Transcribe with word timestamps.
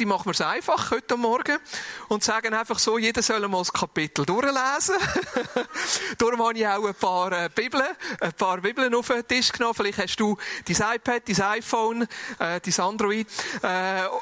gedacht, 0.00 0.02
ich 0.02 0.06
mache 0.06 0.28
mir 0.28 0.32
es 0.32 0.40
einfach 0.40 0.90
heute 0.90 1.16
Morgen 1.16 1.58
und 2.08 2.24
sage 2.24 2.56
einfach 2.56 2.78
so, 2.78 2.98
jeder 2.98 3.22
soll 3.22 3.46
mal 3.48 3.58
das 3.58 3.72
Kapitel 3.72 4.24
durchlesen. 4.24 4.96
Darum 6.18 6.44
habe 6.44 6.58
ich 6.58 6.66
auch 6.66 6.84
ein 6.84 6.94
paar 6.94 7.32
äh, 7.32 7.48
Bibeln, 7.54 7.86
ein 8.20 8.32
paar 8.32 8.60
Bibeln 8.60 8.94
auf 8.94 9.08
den 9.08 9.26
Tisch 9.26 9.52
genommen. 9.52 9.74
Vielleicht 9.74 9.98
hast 9.98 10.16
du 10.16 10.36
dein 10.66 10.96
iPad, 10.96 11.22
dein 11.26 11.42
iPhone, 11.58 12.02
äh, 12.38 12.60
dein 12.60 12.84
Android, 12.84 13.26
äh, 13.62 13.66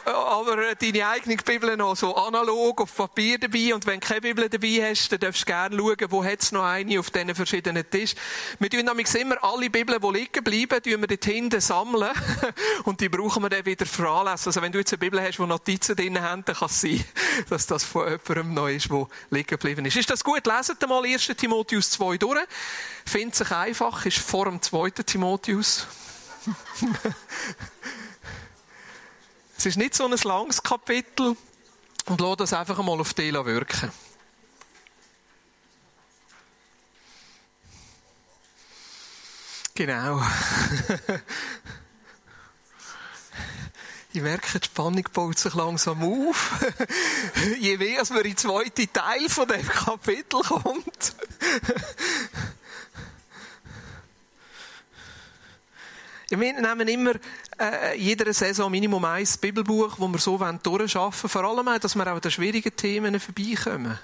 aber 0.05 0.75
deine 0.75 1.09
eigene 1.09 1.37
Bibel 1.37 1.77
noch 1.77 1.97
so 1.97 2.15
analog 2.17 2.83
auf 2.83 2.95
Papier 2.95 3.39
dabei. 3.39 3.75
Und 3.75 3.87
wenn 3.87 4.01
du 4.01 4.07
keine 4.07 4.21
Bibel 4.21 4.49
dabei 4.49 4.91
hast, 4.91 5.11
dann 5.13 5.21
darfst 5.21 5.43
du 5.43 5.47
gerne 5.47 5.77
schauen, 5.77 6.11
wo 6.11 6.25
hat 6.25 6.43
es 6.43 6.53
noch 6.53 6.65
eine 6.65 6.99
auf 6.99 7.11
diesen 7.11 7.35
verschiedenen 7.35 7.89
Tischen. 7.89 8.19
Wir 8.59 8.71
tun 8.71 8.85
nämlich 8.85 9.15
immer 9.15 9.43
alle 9.43 9.71
Bibeln, 9.71 10.01
die 10.01 10.19
liegen 10.19 10.45
bleiben, 10.45 10.83
tun 10.83 11.01
wir 11.01 11.07
dort 11.07 11.25
hinten 11.25 11.61
sammeln 11.61 12.11
und 12.85 13.01
die 13.01 13.09
brauchen 13.09 13.43
wir 13.43 13.49
dann 13.49 13.65
wieder 13.65 13.87
für 13.87 14.09
Anlässe. 14.09 14.47
Also 14.47 14.63
wenn 14.63 14.73
du 14.73 14.79
jetzt 14.79 14.93
eine 14.93 14.99
Bibel 14.99 15.21
hast, 15.21 15.39
wo 15.39 15.47
Notizen 15.69 15.97
drin 15.97 16.21
haben, 16.21 16.45
dann 16.45 16.57
kann 16.57 16.69
es 16.69 16.81
sein, 16.81 17.05
dass 17.51 17.67
das 17.67 17.85
von 17.85 18.09
jemandem 18.09 18.55
neu 18.55 18.75
ist, 18.77 18.91
der 18.91 19.07
liegen 19.31 19.47
geblieben 19.47 19.85
ist. 19.85 19.97
Ist 19.97 20.09
das 20.09 20.25
gut? 20.25 20.47
Leset 20.47 20.81
mal 20.89 21.05
1. 21.05 21.27
Timotheus 21.37 21.91
2 21.91 22.17
durch. 22.17 22.41
Findet 23.05 23.35
sich 23.35 23.51
einfach, 23.51 24.07
ist 24.07 24.19
vor 24.19 24.47
dem 24.47 24.63
2. 24.63 24.91
Timotheus. 24.91 25.87
es 29.59 29.67
ist 29.67 29.77
nicht 29.77 29.95
so 29.95 30.07
ein 30.07 30.17
langes 30.25 30.63
Kapitel 30.63 31.37
und 32.07 32.21
lass 32.21 32.37
das 32.39 32.53
einfach 32.55 32.79
mal 32.79 32.99
auf 32.99 33.13
dich 33.13 33.35
wirken. 33.35 33.93
Genau. 39.75 40.23
Ich 44.13 44.23
merke, 44.23 44.59
die 44.59 44.65
Spannung 44.65 45.05
baut 45.13 45.39
sich 45.39 45.53
langsam 45.55 46.03
auf. 46.03 46.65
Je 47.61 47.77
mehr, 47.77 48.01
als 48.01 48.09
man 48.09 48.21
in 48.21 48.31
den 48.31 48.37
zweiten 48.39 48.91
Teil 48.91 49.29
von 49.29 49.47
dem 49.47 49.67
Kapitel 49.67 50.41
kommt. 50.41 51.15
Wir 56.31 56.39
nehmen 56.39 56.89
immer 56.89 57.13
äh, 57.59 57.99
jeder 57.99 58.33
Saison 58.33 58.71
Minimum 58.71 59.05
ein 59.05 59.27
Bibelbuch, 59.41 59.97
das 59.99 60.09
wir 60.09 60.19
so 60.19 60.39
durcharbeiten 60.39 61.29
Vor 61.29 61.45
allem 61.45 61.69
auch, 61.69 61.79
dass 61.79 61.95
wir 61.95 62.07
auch 62.07 62.17
an 62.17 62.21
den 62.21 62.31
schwierigen 62.31 62.75
Themen 62.77 63.21
vorbeikommen. 63.21 63.99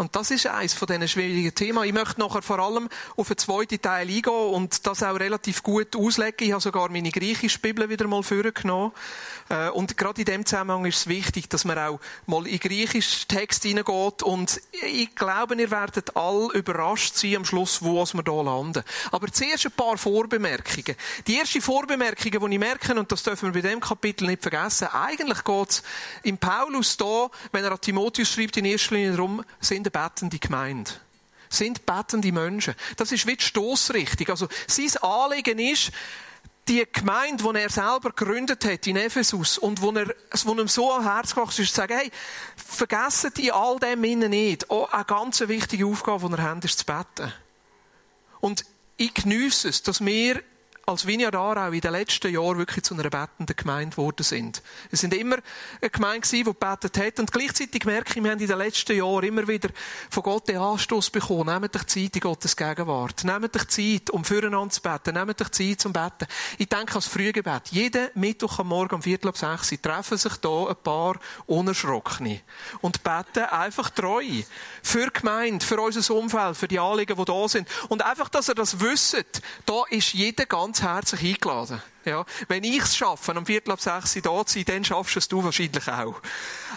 Und 0.00 0.16
das 0.16 0.30
ist 0.30 0.46
eines 0.46 0.72
von 0.72 0.86
diesen 0.86 1.06
schwierigen 1.08 1.54
Themen. 1.54 1.84
Ich 1.84 1.92
möchte 1.92 2.20
nachher 2.20 2.40
vor 2.40 2.58
allem 2.58 2.88
auf 3.18 3.28
den 3.28 3.36
zweiten 3.36 3.82
Teil 3.82 4.08
eingehen 4.08 4.32
und 4.32 4.86
das 4.86 5.02
auch 5.02 5.20
relativ 5.20 5.62
gut 5.62 5.94
auslegen. 5.94 6.46
Ich 6.46 6.52
habe 6.52 6.62
sogar 6.62 6.90
meine 6.90 7.10
griechische 7.10 7.58
Bibel 7.58 7.86
wieder 7.90 8.08
mal 8.08 8.22
vorgenommen. 8.22 8.92
Äh, 9.50 9.68
und 9.68 9.98
gerade 9.98 10.22
in 10.22 10.24
dem 10.24 10.46
Zusammenhang 10.46 10.86
ist 10.86 11.00
es 11.00 11.06
wichtig, 11.06 11.50
dass 11.50 11.66
man 11.66 11.76
auch 11.76 12.00
mal 12.24 12.46
in 12.46 12.58
griechischen 12.58 13.28
Text 13.28 13.64
hineingeht. 13.64 14.22
Und 14.22 14.62
ich 14.90 15.14
glaube, 15.14 15.54
ihr 15.56 15.70
werdet 15.70 16.16
alle 16.16 16.50
überrascht 16.54 17.16
sein 17.16 17.36
am 17.36 17.44
Schluss, 17.44 17.82
wo 17.82 18.02
wir 18.02 18.22
hier 18.24 18.42
landen. 18.42 18.82
Aber 19.12 19.30
zuerst 19.30 19.66
ein 19.66 19.72
paar 19.72 19.98
Vorbemerkungen. 19.98 20.96
Die 21.26 21.36
erste 21.36 21.60
Vorbemerkung, 21.60 22.48
die 22.48 22.54
ich 22.54 22.58
merke, 22.58 22.94
und 22.94 23.12
das 23.12 23.22
dürfen 23.22 23.52
wir 23.52 23.62
bei 23.62 23.68
dem 23.68 23.80
Kapitel 23.80 24.28
nicht 24.28 24.40
vergessen, 24.40 24.88
eigentlich 24.94 25.44
geht 25.44 25.68
es 25.68 25.82
im 26.22 26.38
Paulus 26.38 26.96
da, 26.96 27.28
wenn 27.52 27.64
er 27.64 27.72
an 27.72 27.80
Timotheus 27.82 28.30
schreibt, 28.30 28.56
in 28.56 28.64
erster 28.64 28.94
Linie 28.94 29.10
darum, 29.10 29.44
sind 29.60 29.89
eine 29.92 30.08
betende 30.08 30.38
Gemeinde. 30.38 30.90
Sind 31.48 31.84
betende 31.84 32.32
Menschen. 32.32 32.74
Das 32.96 33.10
ist 33.12 33.26
wie 33.26 33.36
die 33.36 33.44
Stossrichtung. 33.44 34.28
Also, 34.28 34.48
sein 34.66 35.02
Anliegen 35.02 35.58
ist, 35.58 35.90
die 36.68 36.86
Gemeinde, 36.92 37.42
die 37.42 37.58
er 37.58 37.70
selber 37.70 38.10
gegründet 38.10 38.64
hat 38.64 38.86
in 38.86 38.96
Ephesus 38.96 39.58
und 39.58 39.82
wo, 39.82 39.90
er, 39.90 40.14
wo 40.44 40.52
ihm 40.52 40.68
so 40.68 40.92
am 40.92 41.02
Herz 41.02 41.34
gewachsen 41.34 41.62
ist, 41.62 41.70
zu 41.70 41.76
sagen, 41.76 41.96
hey, 41.96 42.10
vergessen 42.54 43.32
die 43.36 43.50
all 43.50 43.78
dem 43.80 44.04
innen 44.04 44.30
nicht. 44.30 44.70
Auch 44.70 44.92
eine 44.92 45.04
ganz 45.04 45.40
wichtige 45.40 45.86
Aufgabe, 45.86 46.28
die 46.28 46.34
er 46.34 46.42
hat, 46.42 46.64
ist 46.64 46.78
zu 46.78 46.86
beten. 46.86 47.32
Und 48.38 48.64
ich 48.96 49.12
geniesse 49.14 49.68
es, 49.68 49.82
dass 49.82 50.04
wir 50.04 50.42
als 50.90 51.06
Vineyard 51.06 51.36
Aarau 51.36 51.70
in 51.70 51.80
den 51.80 51.92
letzten 51.92 52.32
Jahren 52.32 52.58
wirklich 52.58 52.84
zu 52.84 52.94
einer 52.94 53.08
betenden 53.08 53.54
Gemeinde 53.54 53.94
geworden 53.94 54.24
sind. 54.24 54.60
Wir 54.90 54.98
sind 54.98 55.14
immer 55.14 55.36
eine 55.80 55.88
Gemeinde 55.88 56.26
gewesen, 56.26 56.44
die 56.44 56.44
gebetet 56.44 56.98
hat. 56.98 57.20
Und 57.20 57.30
gleichzeitig 57.30 57.84
merke 57.84 58.18
ich, 58.18 58.24
wir 58.24 58.32
haben 58.32 58.40
in 58.40 58.48
den 58.48 58.58
letzten 58.58 58.96
Jahren 58.96 59.22
immer 59.22 59.46
wieder 59.46 59.68
von 60.10 60.24
Gott 60.24 60.48
den 60.48 60.56
Anstoß 60.58 61.10
bekommen. 61.10 61.46
Nehmt 61.46 61.76
euch 61.76 61.86
Zeit 61.86 62.16
in 62.16 62.20
Gottes 62.20 62.56
Gegenwart. 62.56 63.22
Nehmt 63.22 63.54
euch 63.54 63.68
Zeit, 63.68 64.10
um 64.10 64.24
füreinander 64.24 64.70
zu 64.70 64.82
beten. 64.82 65.14
Nehmt 65.14 65.40
euch 65.40 65.50
Zeit 65.50 65.80
zum 65.80 65.92
Beten. 65.92 66.26
Ich 66.58 66.68
denke 66.68 66.96
als 66.96 67.06
Frühgebet. 67.06 67.68
Jeden 67.70 68.08
Mittwoch 68.14 68.58
am 68.58 68.68
Morgen 68.68 68.96
um 68.96 69.02
Viertel 69.02 69.28
ab 69.28 69.38
sechs 69.38 69.70
treffen 69.80 70.18
sich 70.18 70.36
da 70.38 70.66
ein 70.66 70.76
paar 70.82 71.20
Unerschrockene 71.46 72.40
und 72.80 73.04
beten 73.04 73.44
einfach 73.44 73.90
treu. 73.90 74.24
Für 74.82 75.06
die 75.06 75.20
Gemeinde, 75.20 75.64
für 75.64 75.80
unser 75.80 76.14
Umfeld, 76.14 76.56
für 76.56 76.66
die 76.66 76.80
Anliegen, 76.80 77.16
die 77.16 77.24
da 77.24 77.48
sind. 77.48 77.68
Und 77.88 78.02
einfach, 78.04 78.28
dass 78.28 78.48
ihr 78.48 78.56
das 78.56 78.80
wisst, 78.80 79.40
da 79.66 79.84
ist 79.88 80.14
jeder 80.14 80.46
ganz 80.46 80.79
herzlich 80.82 81.34
eingeladen. 81.34 81.82
Ja. 82.04 82.24
Wenn 82.48 82.64
ich 82.64 82.82
es 82.82 82.96
schaffe, 82.96 83.32
um 83.32 83.46
Viertel 83.46 83.72
ab 83.72 83.80
sechs 83.80 84.14
da 84.14 84.46
zu 84.46 84.54
sein, 84.54 84.64
dann 84.66 84.84
schaffst 84.84 85.16
es 85.16 85.28
du 85.28 85.42
wahrscheinlich 85.44 85.88
auch. 85.88 86.20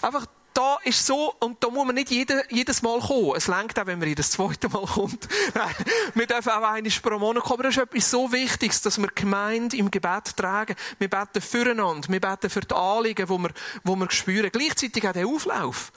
Einfach, 0.01 0.25
da 0.53 0.77
ist 0.83 1.05
so, 1.05 1.33
und 1.39 1.63
da 1.63 1.69
muss 1.69 1.85
man 1.85 1.95
nicht 1.95 2.11
jede, 2.11 2.43
jedes 2.49 2.81
Mal 2.81 2.99
kommen. 2.99 3.33
Es 3.35 3.47
längt 3.47 3.77
auch, 3.79 3.85
wenn 3.85 3.99
man 3.99 4.07
jedes 4.07 4.31
zweite 4.31 4.69
Mal 4.69 4.85
kommt. 4.85 5.27
Wir 6.13 6.27
dürfen 6.27 6.49
auch 6.49 6.61
einmal 6.61 6.91
pro 7.01 7.17
Monat 7.17 7.43
kommen. 7.43 7.53
Aber 7.53 7.63
das 7.63 7.77
ist 7.77 7.83
etwas 7.83 8.11
so 8.11 8.31
Wichtiges, 8.31 8.81
dass 8.81 9.01
wir 9.01 9.07
Gemeinde 9.07 9.77
im 9.77 9.89
Gebet 9.89 10.35
tragen. 10.37 10.75
Wir 10.99 11.09
beten 11.09 11.41
füreinander. 11.41 12.07
Wir 12.09 12.19
beten 12.19 12.49
für 12.49 12.61
die 12.61 12.75
Anliegen, 12.75 13.25
die 13.25 13.31
wir, 13.31 13.49
die 13.83 13.99
wir 13.99 14.11
spüren. 14.11 14.49
Gleichzeitig 14.51 15.07
auch 15.07 15.13
der 15.13 15.27
Auflauf. 15.27 15.91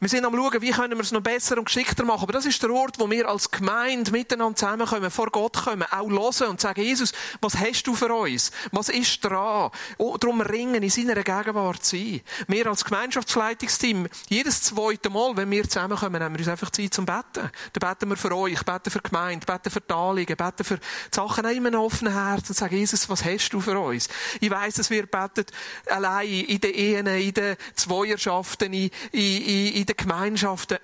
Wir 0.00 0.08
sind 0.08 0.24
am 0.24 0.34
schauen, 0.34 0.62
wie 0.62 0.70
können 0.70 0.96
wir 0.96 1.02
es 1.02 1.12
noch 1.12 1.20
besser 1.20 1.58
und 1.58 1.66
geschickter 1.66 2.06
machen. 2.06 2.22
Aber 2.22 2.32
das 2.32 2.46
ist 2.46 2.62
der 2.62 2.70
Ort, 2.70 2.98
wo 2.98 3.10
wir 3.10 3.28
als 3.28 3.50
Gemeinde 3.50 4.10
miteinander 4.10 4.56
zusammenkommen, 4.56 5.10
vor 5.10 5.26
Gott 5.26 5.64
kommen, 5.64 5.84
auch 5.90 6.08
hören 6.08 6.48
und 6.48 6.58
sagen, 6.58 6.80
Jesus, 6.80 7.12
was 7.42 7.58
hast 7.58 7.82
du 7.82 7.94
für 7.94 8.10
uns? 8.10 8.50
Was 8.72 8.88
ist 8.88 9.22
dran? 9.22 9.70
Oh, 9.98 10.16
darum 10.16 10.40
ringen, 10.40 10.82
in 10.82 10.88
seiner 10.88 11.22
Gegenwart 11.22 11.84
sein. 11.84 12.22
Wir 12.48 12.66
als 12.66 12.86
Gemeinschaftsleitungsteam, 12.86 14.08
jedes 14.30 14.62
zweite 14.62 15.10
Mal, 15.10 15.36
wenn 15.36 15.50
wir 15.50 15.68
zusammenkommen, 15.68 16.22
haben 16.22 16.32
wir 16.32 16.38
uns 16.38 16.48
einfach 16.48 16.70
Zeit 16.70 16.94
zum 16.94 17.04
Betten. 17.04 17.50
Dann 17.74 17.90
beten 17.90 18.08
wir 18.08 18.16
für 18.16 18.34
euch, 18.34 18.64
beten 18.64 18.90
für 18.90 19.00
die 19.00 19.10
Gemeinde, 19.10 19.44
beten 19.44 19.70
für 19.70 19.82
die 19.82 20.34
beten 20.34 20.64
für 20.64 20.78
die 20.78 21.14
Sachen 21.14 21.44
in 21.44 21.66
einem 21.66 21.80
offenen 21.80 22.14
Herz 22.14 22.48
und 22.48 22.56
sagen, 22.56 22.74
Jesus, 22.74 23.10
was 23.10 23.22
hast 23.22 23.50
du 23.50 23.60
für 23.60 23.78
uns? 23.78 24.08
Ich 24.40 24.50
weiss, 24.50 24.76
dass 24.76 24.88
wir 24.88 25.04
beten 25.04 25.44
allein 25.90 26.26
in 26.26 26.58
den 26.58 26.72
Ehen, 26.72 27.06
in 27.06 27.34
den 27.34 27.56
Zweierschaften, 27.74 28.72
in, 28.72 28.90
in, 29.12 29.74
in 29.74 29.89
den 29.90 29.96
Gemeinschaften, 29.96 30.78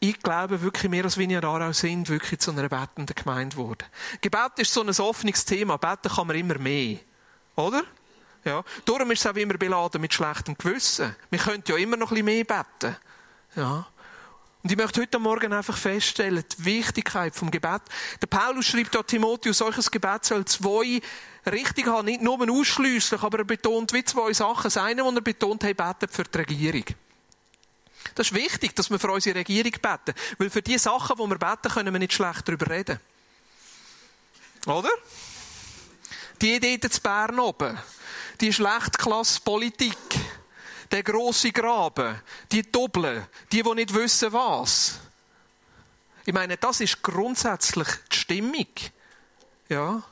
ich 0.00 0.18
glaube 0.18 0.60
wirklich, 0.62 0.90
wir 0.90 1.04
als 1.04 1.16
Vineyard 1.16 1.44
Aarau 1.44 1.72
sind 1.72 2.08
wirklich 2.08 2.40
zu 2.40 2.50
einer 2.50 2.68
betenden 2.68 3.14
Gemeinde 3.14 3.56
geworden. 3.56 3.84
Gebet 4.20 4.52
ist 4.56 4.72
so 4.72 4.82
ein 4.82 4.90
offenes 4.90 5.44
Thema. 5.44 5.76
Beten 5.76 6.12
kann 6.12 6.26
man 6.26 6.36
immer 6.36 6.58
mehr. 6.58 6.98
Oder? 7.54 7.84
Ja. 8.44 8.64
Darum 8.84 9.10
ist 9.12 9.20
es 9.20 9.26
auch 9.30 9.36
immer 9.36 9.54
beladen 9.54 10.00
mit 10.00 10.12
schlechtem 10.12 10.58
Gewissen. 10.58 11.14
Wir 11.30 11.38
können 11.38 11.62
ja 11.66 11.76
immer 11.76 11.96
noch 11.96 12.10
ein 12.10 12.24
bisschen 12.24 12.24
mehr 12.24 12.44
beten. 12.44 12.96
Ja. 13.54 13.86
Und 14.62 14.70
ich 14.70 14.76
möchte 14.76 15.00
heute 15.00 15.18
Morgen 15.18 15.52
einfach 15.52 15.76
feststellen, 15.76 16.44
die 16.58 16.64
Wichtigkeit 16.64 17.34
vom 17.34 17.50
Gebet. 17.50 17.82
Der 18.20 18.26
Paulus 18.26 18.66
schreibt 18.66 18.94
da 18.94 19.02
Timotheus, 19.02 19.58
solches 19.58 19.90
Gebet 19.90 20.24
soll 20.24 20.44
zwei 20.44 21.00
richtig 21.50 21.86
haben, 21.86 22.06
nicht 22.06 22.22
nur 22.22 22.38
ausschliesslich, 22.50 23.22
aber 23.22 23.38
er 23.38 23.44
betont 23.44 23.92
wie 23.92 24.04
zwei 24.04 24.32
Sachen. 24.32 24.64
Das 24.64 24.76
eine, 24.76 25.04
was 25.04 25.14
er 25.14 25.20
betont 25.20 25.64
hat, 25.64 25.76
betet 25.76 26.12
für 26.12 26.24
die 26.24 26.38
Regierung. 26.38 26.84
Das 28.14 28.28
ist 28.28 28.34
wichtig, 28.34 28.74
dass 28.76 28.90
wir 28.90 28.98
für 28.98 29.10
unsere 29.10 29.38
Regierung 29.38 29.72
beten. 29.72 30.14
Weil 30.38 30.50
für 30.50 30.62
die 30.62 30.78
Sachen, 30.78 31.16
die 31.16 31.30
wir 31.30 31.38
beten, 31.38 31.72
können 31.72 31.94
wir 31.94 31.98
nicht 31.98 32.12
schlecht 32.12 32.46
darüber 32.46 32.70
reden. 32.70 33.00
Oder? 34.66 34.90
Die 36.40 36.54
Idee 36.54 36.78
zu 36.80 37.00
Bern 37.00 37.38
oben. 37.38 37.78
Die 38.40 38.52
Schlechtklasse-Politik. 38.52 39.96
Der 40.90 41.02
grosse 41.02 41.52
Graben. 41.52 42.20
Die 42.50 42.70
Doppeln. 42.70 43.26
Die, 43.50 43.62
die 43.62 43.74
nicht 43.74 43.94
wissen, 43.94 44.32
was. 44.32 44.98
Ich 46.24 46.34
meine, 46.34 46.56
das 46.56 46.80
ist 46.80 47.02
grundsätzlich 47.02 47.88
die 48.10 48.16
Stimmung. 48.16 48.66
Ja. 49.68 50.02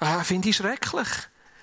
Äh, 0.00 0.24
Finde 0.24 0.48
ich 0.48 0.56
schrecklich. 0.56 1.08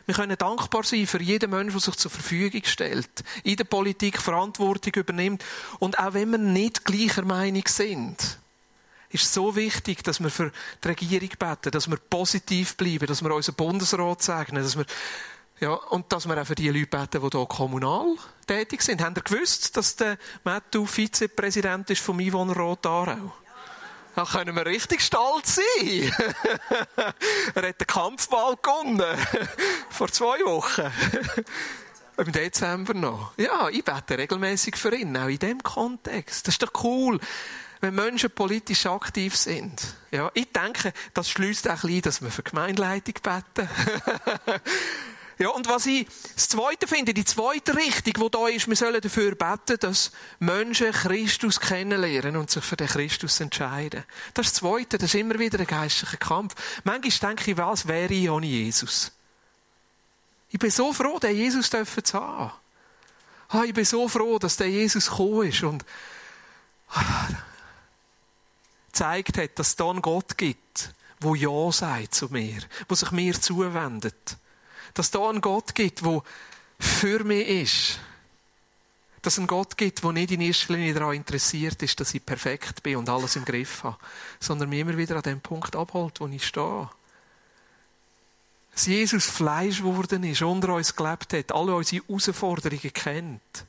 Wir 0.07 0.15
können 0.15 0.37
dankbar 0.37 0.83
sein 0.83 1.05
für 1.05 1.21
jeden 1.21 1.51
Menschen, 1.51 1.73
der 1.73 1.81
sich 1.81 1.97
zur 1.97 2.09
Verfügung 2.09 2.61
stellt, 2.63 3.09
in 3.43 3.57
der 3.57 3.65
Politik 3.65 4.21
Verantwortung 4.21 4.93
übernimmt. 4.93 5.43
Und 5.79 5.99
auch 5.99 6.13
wenn 6.13 6.31
wir 6.31 6.37
nicht 6.37 6.85
gleicher 6.85 7.25
Meinung 7.25 7.63
sind, 7.67 8.39
ist 9.09 9.23
es 9.23 9.33
so 9.33 9.55
wichtig, 9.57 10.03
dass 10.05 10.21
wir 10.21 10.29
für 10.29 10.51
die 10.81 10.87
Regierung 10.87 11.29
beten, 11.37 11.71
dass 11.71 11.89
wir 11.89 11.97
positiv 11.97 12.77
bleiben, 12.77 13.05
dass 13.05 13.21
wir 13.21 13.35
unseren 13.35 13.55
Bundesrat 13.55 14.21
segnen, 14.21 14.63
dass 14.63 14.77
wir 14.77 14.85
ja, 15.59 15.73
und 15.73 16.11
dass 16.13 16.27
wir 16.27 16.39
auch 16.39 16.45
für 16.45 16.55
die 16.55 16.69
Leute 16.69 16.87
beten, 16.87 17.21
die 17.21 17.37
hier 17.37 17.45
kommunal 17.45 18.15
tätig 18.45 18.81
sind. 18.83 19.01
Habt 19.01 19.17
ihr 19.17 19.23
gewusst, 19.23 19.75
dass 19.75 19.95
der 19.95 20.17
Matthew 20.43 20.85
Vizepräsident 20.85 21.89
ist 21.89 22.01
vom 22.01 22.19
Einwohnerrat 22.19 22.85
Aarau? 22.85 23.33
Da 24.17 24.25
können 24.25 24.55
wir 24.55 24.65
richtig 24.65 25.01
stolz 25.01 25.57
sein. 25.57 26.11
er 27.53 27.67
hat 27.67 27.79
den 27.79 27.85
Kampfball 27.85 28.55
gewonnen. 28.59 29.15
Vor 29.91 30.07
zwei 30.07 30.39
Wochen. 30.39 30.91
Im 32.17 32.31
Dezember 32.31 32.95
noch. 32.95 33.33
Ja, 33.37 33.69
ich 33.69 33.83
bete 33.83 34.17
regelmäßig 34.17 34.75
für 34.75 34.95
ihn, 34.95 35.15
auch 35.15 35.27
in 35.27 35.37
dem 35.37 35.61
Kontext. 35.61 36.47
Das 36.47 36.55
ist 36.55 36.63
doch 36.63 36.83
cool, 36.83 37.19
wenn 37.79 37.93
Menschen 37.93 38.31
politisch 38.31 38.87
aktiv 38.87 39.35
sind. 39.35 39.83
Ja, 40.09 40.31
ich 40.33 40.51
denke, 40.51 40.93
das 41.13 41.29
schließt 41.29 41.69
auch 41.69 41.83
ein 41.83 42.01
dass 42.01 42.23
wir 42.23 42.31
für 42.31 42.41
Gemeinleitung 42.41 43.13
beten. 43.21 43.69
Ja, 45.39 45.49
und 45.49 45.67
was 45.67 45.85
ich 45.85 46.07
das 46.33 46.49
Zweite 46.49 46.87
finde, 46.87 47.13
die 47.13 47.25
zweite 47.25 47.75
Richtung, 47.75 48.13
die 48.13 48.31
da 48.31 48.47
ist, 48.47 48.67
wir 48.67 48.75
sollen 48.75 48.99
dafür 48.99 49.35
beten, 49.35 49.77
dass 49.79 50.11
Menschen 50.39 50.91
Christus 50.91 51.59
kennenlernen 51.59 52.37
und 52.37 52.49
sich 52.49 52.63
für 52.63 52.75
den 52.75 52.87
Christus 52.87 53.39
entscheiden. 53.39 54.03
Das 54.33 54.47
ist 54.47 54.55
das 54.55 54.59
Zweite, 54.61 54.97
das 54.97 55.13
ist 55.13 55.19
immer 55.19 55.37
wieder 55.37 55.59
ein 55.59 55.67
geistlicher 55.67 56.17
Kampf. 56.17 56.55
Manchmal 56.83 57.35
denke 57.35 57.51
ich, 57.51 57.57
was 57.57 57.87
wäre 57.87 58.11
ich 58.11 58.29
ohne 58.29 58.47
Jesus? 58.47 59.11
Ich 60.49 60.59
bin 60.59 60.71
so 60.71 60.91
froh, 60.91 61.19
den 61.19 61.35
Jesus 61.35 61.69
zu 61.69 61.77
haben. 62.13 62.51
Ah, 63.49 63.63
ich 63.63 63.73
bin 63.73 63.85
so 63.85 64.07
froh, 64.07 64.39
dass 64.39 64.57
der 64.57 64.69
Jesus 64.69 65.09
gekommen 65.09 65.47
ist 65.47 65.61
und 65.61 65.85
ah, 66.89 67.27
gezeigt 68.87 69.37
hat, 69.37 69.59
dass 69.59 69.67
es 69.69 69.75
da 69.75 69.89
einen 69.89 70.01
Gott 70.01 70.37
gibt, 70.37 70.93
wo 71.19 71.35
Ja 71.35 71.71
sagt 71.71 72.15
zu 72.15 72.27
mir, 72.29 72.61
wo 72.89 72.95
sich 72.95 73.11
mir 73.11 73.39
zuwendet. 73.39 74.37
Dass 74.97 75.11
da 75.11 75.29
einen 75.29 75.41
Gott 75.41 75.75
gibt, 75.75 76.03
wo 76.03 76.23
für 76.79 77.23
mich 77.23 77.47
ist. 77.47 77.99
Dass 79.21 79.33
es 79.33 79.39
einen 79.39 79.47
Gott 79.47 79.77
gibt, 79.77 80.03
der 80.03 80.11
nicht 80.11 80.31
in 80.31 80.41
erster 80.41 80.73
Linie 80.73 80.95
daran 80.95 81.15
interessiert 81.15 81.81
ist, 81.83 81.99
dass 81.99 82.13
ich 82.13 82.25
perfekt 82.25 82.81
bin 82.81 82.97
und 82.97 83.07
alles 83.07 83.35
im 83.35 83.45
Griff 83.45 83.83
habe, 83.83 83.97
sondern 84.39 84.69
mich 84.69 84.79
immer 84.79 84.97
wieder 84.97 85.15
an 85.15 85.21
dem 85.21 85.39
Punkt 85.39 85.75
abholt, 85.75 86.19
wo 86.19 86.27
ich 86.27 86.45
stehe 86.45 86.89
dass 88.77 88.85
Jesus 88.85 89.25
Fleisch 89.25 89.79
geworden 89.79 90.23
ist, 90.23 90.43
unter 90.43 90.75
uns 90.75 90.95
gelebt 90.95 91.33
hat, 91.33 91.51
alle 91.51 91.73
unsere 91.73 92.05
Herausforderungen 92.05 92.93
kennt. 92.93 93.65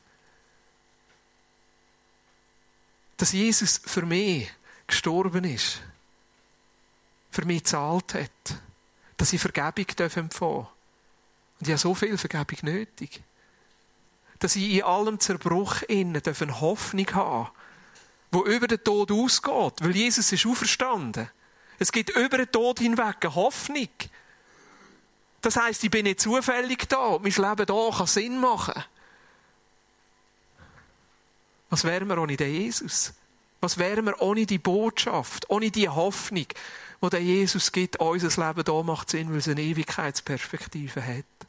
Dass 3.16 3.32
Jesus 3.32 3.80
für 3.82 4.04
mich 4.04 4.50
gestorben 4.86 5.44
ist, 5.44 5.80
für 7.30 7.46
mich 7.46 7.62
gezahlt 7.62 8.12
hat, 8.12 8.60
dass 9.16 9.32
ich 9.32 9.40
Vergebung 9.40 9.86
empfangen 9.98 10.28
darf. 10.28 10.77
Und 11.60 11.66
ich 11.66 11.68
habe 11.68 11.78
so 11.78 11.94
viel 11.94 12.16
Vergebung 12.16 12.58
nötig. 12.62 13.22
Dass 14.38 14.56
ich 14.56 14.70
in 14.70 14.82
allem 14.84 15.18
Zerbruch 15.18 15.82
innen 15.82 16.22
eine 16.24 16.60
Hoffnung 16.60 17.14
haben 17.14 17.48
wo 18.30 18.44
über 18.44 18.66
den 18.66 18.82
Tod 18.82 19.10
ausgeht, 19.10 19.74
weil 19.80 19.96
Jesus 19.96 20.32
ist 20.32 20.46
auferstanden. 20.46 21.30
Es 21.78 21.92
gibt 21.92 22.10
über 22.10 22.38
den 22.38 22.50
Tod 22.50 22.80
hinweg 22.80 23.16
eine 23.22 23.34
Hoffnung. 23.34 23.88
Das 25.40 25.56
heißt, 25.56 25.84
ich 25.84 25.90
bin 25.90 26.04
nicht 26.04 26.20
zufällig 26.20 26.88
da. 26.88 27.18
Mein 27.18 27.32
Leben 27.32 27.66
da 27.66 27.90
kann 27.96 28.06
Sinn 28.06 28.40
machen. 28.40 28.84
Was 31.70 31.84
wären 31.84 32.08
wir 32.08 32.18
ohne 32.18 32.36
den 32.36 32.52
Jesus? 32.52 33.14
Was 33.60 33.78
wären 33.78 34.06
wir 34.06 34.20
ohne 34.20 34.46
die 34.46 34.58
Botschaft, 34.58 35.48
ohne 35.50 35.70
die 35.70 35.88
Hoffnung, 35.88 36.46
die 37.02 37.08
der 37.08 37.22
Jesus 37.22 37.72
gibt? 37.72 38.00
Unser 38.00 38.46
Leben 38.46 38.64
da 38.64 38.82
macht 38.82 39.10
Sinn, 39.10 39.30
weil 39.30 39.38
es 39.38 39.48
eine 39.48 39.62
Ewigkeitsperspektive 39.62 41.04
hat. 41.04 41.47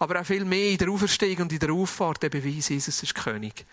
Aber 0.00 0.20
auch 0.20 0.26
viel 0.26 0.46
mehr 0.46 0.70
in 0.70 0.78
der 0.78 0.88
Auferstehung 0.88 1.42
und 1.42 1.52
in 1.52 1.58
der 1.58 1.72
Auffahrt 1.72 2.22
der 2.22 2.30
Beweis, 2.30 2.70
Jesus 2.70 3.02
ist 3.02 3.14
König. 3.14 3.66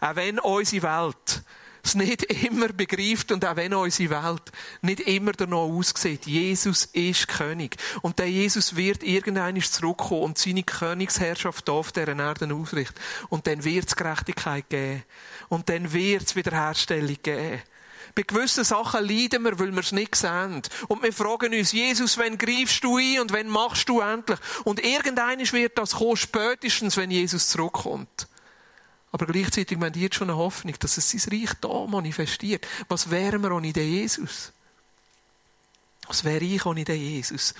Auch 0.00 0.14
wenn 0.14 0.38
unsere 0.38 0.82
Welt 0.84 1.42
es 1.82 1.96
nicht 1.96 2.22
immer 2.44 2.68
begreift 2.68 3.32
und 3.32 3.44
auch 3.44 3.56
wenn 3.56 3.74
unsere 3.74 4.10
Welt 4.10 4.52
nicht 4.82 5.00
immer 5.00 5.32
danach 5.32 5.58
aussieht, 5.58 6.26
Jesus 6.26 6.86
ist 6.86 7.26
König. 7.26 7.76
Und 8.02 8.20
der 8.20 8.30
Jesus 8.30 8.76
wird 8.76 9.02
irgendwann 9.02 9.60
zurückkommen 9.60 10.22
und 10.22 10.38
seine 10.38 10.62
Königsherrschaft 10.62 11.68
auf 11.68 11.90
dieser 11.90 12.16
Erde 12.16 12.54
ausrichten. 12.54 12.94
Und 13.28 13.48
dann 13.48 13.64
wird 13.64 13.88
es 13.88 13.96
Gerechtigkeit 13.96 14.70
geben. 14.70 15.02
Und 15.48 15.68
dann 15.68 15.92
wird 15.92 16.22
es 16.22 16.36
Wiederherstellung 16.36 17.16
geben. 17.20 17.62
Bei 18.14 18.22
gewissen 18.22 18.62
Sachen 18.62 19.04
leiden 19.04 19.42
wir, 19.42 19.58
weil 19.58 19.72
wir 19.72 19.80
es 19.80 19.90
nicht 19.90 20.14
sehen. 20.14 20.62
Und 20.86 21.02
wir 21.02 21.12
fragen 21.12 21.52
uns, 21.52 21.72
Jesus, 21.72 22.16
wenn 22.16 22.38
greifst 22.38 22.84
du 22.84 22.96
ein 22.96 23.20
und 23.20 23.32
wenn 23.32 23.48
machst 23.48 23.88
du 23.88 24.00
endlich? 24.00 24.38
Und 24.64 24.84
irgendwann 24.84 25.40
wird 25.40 25.78
das 25.78 25.96
kommen, 25.96 26.16
spätestens, 26.16 26.96
wenn 26.96 27.10
Jesus 27.10 27.48
zurückkommt. 27.48 28.28
Aber 29.10 29.26
gleichzeitig 29.26 29.78
haben 29.78 29.92
die 29.92 30.02
jetzt 30.02 30.16
schon 30.16 30.30
eine 30.30 30.38
Hoffnung, 30.38 30.74
dass 30.78 30.96
es 30.96 31.10
sein 31.10 31.32
Reich 31.32 31.50
da 31.60 31.86
manifestiert. 31.86 32.66
Was 32.88 33.10
wären 33.10 33.42
wir 33.42 33.52
ohne 33.52 33.72
den 33.72 33.88
Jesus? 33.88 34.52
Was 36.06 36.24
wäre 36.24 36.44
ich 36.44 36.66
ohne 36.66 36.84
den 36.84 37.00
Jesus? 37.00 37.54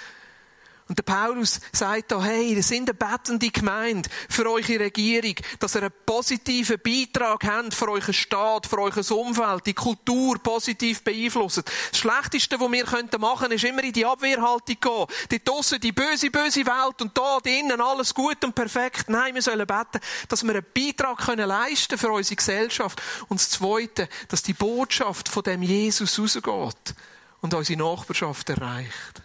Und 0.86 0.98
der 0.98 1.02
Paulus 1.02 1.60
sagt 1.72 2.12
da, 2.12 2.22
hey, 2.22 2.54
das 2.54 2.68
sind 2.68 2.90
eine 2.90 2.94
bettende 2.94 3.48
Gemeinde 3.48 4.08
für 4.28 4.50
eure 4.50 4.80
Regierung, 4.80 5.34
dass 5.58 5.76
ihr 5.76 5.82
einen 5.82 5.92
positiven 6.04 6.78
Beitrag 6.78 7.42
habt 7.44 7.72
für 7.72 7.88
euren 7.88 8.12
Staat, 8.12 8.66
für 8.66 8.78
euer 8.78 9.10
Umfeld, 9.12 9.64
die 9.66 9.72
Kultur 9.72 10.38
positiv 10.42 11.02
beeinflusst. 11.02 11.62
Das 11.90 11.98
Schlechteste, 11.98 12.60
was 12.60 12.70
wir 12.70 12.84
machen 12.84 13.10
könnten, 13.10 13.52
ist 13.52 13.64
immer 13.64 13.82
in 13.82 13.94
die 13.94 14.04
Abwehrhaltung 14.04 14.76
gehen. 14.78 15.06
Die 15.30 15.42
draussen, 15.42 15.80
die 15.80 15.92
böse, 15.92 16.30
böse 16.30 16.66
Welt 16.66 17.00
und 17.00 17.16
da 17.16 17.38
drinnen 17.38 17.80
alles 17.80 18.12
gut 18.12 18.44
und 18.44 18.54
perfekt. 18.54 19.08
Nein, 19.08 19.34
wir 19.34 19.42
sollen 19.42 19.66
beten, 19.66 20.00
dass 20.28 20.42
wir 20.42 20.50
einen 20.50 20.66
Beitrag 20.74 21.18
können 21.18 21.48
leisten 21.48 21.96
für 21.96 22.10
unsere 22.10 22.36
Gesellschaft. 22.36 23.00
Und 23.28 23.40
das 23.40 23.48
Zweite, 23.48 24.06
dass 24.28 24.42
die 24.42 24.52
Botschaft 24.52 25.30
von 25.30 25.42
dem 25.42 25.62
Jesus 25.62 26.18
rausgeht 26.18 26.94
und 27.40 27.54
unsere 27.54 27.78
Nachbarschaft 27.78 28.50
erreicht. 28.50 29.22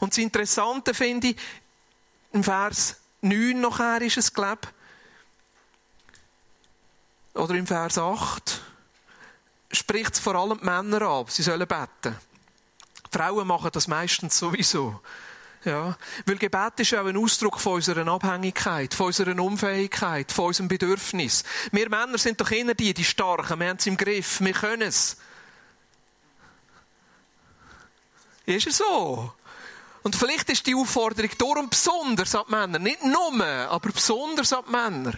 Und 0.00 0.12
das 0.12 0.18
Interessante 0.18 0.94
finde 0.94 1.28
ich, 1.28 1.36
im 2.32 2.44
Vers 2.44 2.96
9 3.22 3.60
nachher 3.60 4.02
ist 4.02 4.16
es, 4.16 4.32
glaube 4.32 4.68
oder 7.34 7.54
im 7.54 7.66
Vers 7.66 7.98
8, 7.98 8.60
spricht 9.72 10.14
es 10.14 10.20
vor 10.20 10.34
allem 10.34 10.58
die 10.58 10.64
Männer 10.64 11.02
ab, 11.02 11.30
sie 11.30 11.42
sollen 11.42 11.66
beten. 11.66 12.16
Frauen 13.10 13.46
machen 13.46 13.70
das 13.72 13.88
meistens 13.88 14.38
sowieso. 14.38 15.00
Ja, 15.64 15.96
weil 16.24 16.38
Gebet 16.38 16.80
ist 16.80 16.94
auch 16.94 17.04
ein 17.04 17.18
Ausdruck 17.18 17.60
von 17.60 17.74
unserer 17.74 18.06
Abhängigkeit, 18.08 18.94
von 18.94 19.06
unserer 19.06 19.38
Unfähigkeit, 19.38 20.32
von 20.32 20.46
unserem 20.46 20.68
Bedürfnis. 20.68 21.44
Wir 21.70 21.90
Männer 21.90 22.16
sind 22.16 22.40
doch 22.40 22.50
immer 22.50 22.72
die, 22.72 22.94
die 22.94 23.04
Starken. 23.04 23.60
Wir 23.60 23.68
haben 23.68 23.76
es 23.76 23.86
im 23.86 23.98
Griff. 23.98 24.40
Wir 24.40 24.54
können 24.54 24.82
es. 24.82 25.18
Ist 28.46 28.66
es 28.68 28.78
so? 28.78 29.34
Und 30.02 30.16
vielleicht 30.16 30.48
ist 30.48 30.66
die 30.66 30.74
Aufforderung 30.74 31.30
darum 31.36 31.68
besonders 31.68 32.34
an 32.34 32.44
die 32.48 32.54
Männer. 32.54 32.78
Nicht 32.78 33.04
nur, 33.04 33.44
aber 33.44 33.90
besonders 33.90 34.52
an 34.52 34.64
die 34.66 34.72
Männer. 34.72 35.12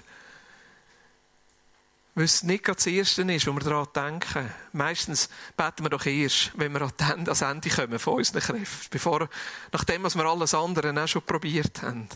Weil 2.15 2.25
es 2.25 2.43
nicht 2.43 2.69
das 2.69 2.87
Erste 2.87 3.23
ist, 3.23 3.47
wo 3.47 3.53
wir 3.53 3.61
daran 3.61 3.87
denken. 3.95 4.53
Meistens 4.73 5.31
beten 5.57 5.85
wir 5.85 5.91
doch 5.91 6.05
erst, 6.05 6.53
wenn 6.57 6.73
wir 6.73 6.83
an 6.83 7.25
das 7.25 7.41
Ende 7.41 7.71
kommen 7.71 7.99
von 7.99 8.15
unseren 8.15 8.43
Kräften. 8.43 8.89
Bevor, 8.91 9.29
nachdem, 9.73 10.03
was 10.03 10.15
wir 10.15 10.25
alles 10.25 10.53
andere 10.53 11.03
auch 11.03 11.09
schon 11.09 11.23
probiert 11.23 11.81
haben. 11.81 12.09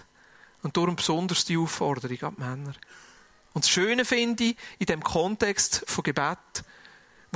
Und 0.62 0.76
darum 0.76 0.96
besonders 0.96 1.46
die 1.46 1.56
Aufforderung 1.56 2.20
an 2.20 2.34
die 2.36 2.42
Männer. 2.42 2.74
Und 3.54 3.64
das 3.64 3.70
Schöne 3.70 4.04
finde 4.04 4.44
ich, 4.44 4.56
in 4.78 4.86
dem 4.86 5.02
Kontext 5.02 5.84
von 5.86 6.04
Gebet, 6.04 6.36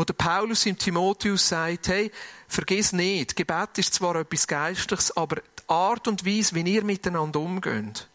wo 0.00 0.04
der 0.04 0.14
Paulus 0.14 0.64
im 0.64 0.78
Timotheus 0.78 1.46
sagt, 1.46 1.88
hey, 1.88 2.10
vergiss 2.48 2.94
nicht, 2.94 3.36
Gebet 3.36 3.76
ist 3.76 3.92
zwar 3.92 4.16
etwas 4.16 4.46
Geistliches, 4.46 5.14
aber 5.14 5.36
die 5.36 5.68
Art 5.68 6.08
und 6.08 6.24
Weise, 6.24 6.54
wie 6.54 6.62
ihr 6.62 6.82
miteinander 6.82 7.38
umgeht, 7.38 8.08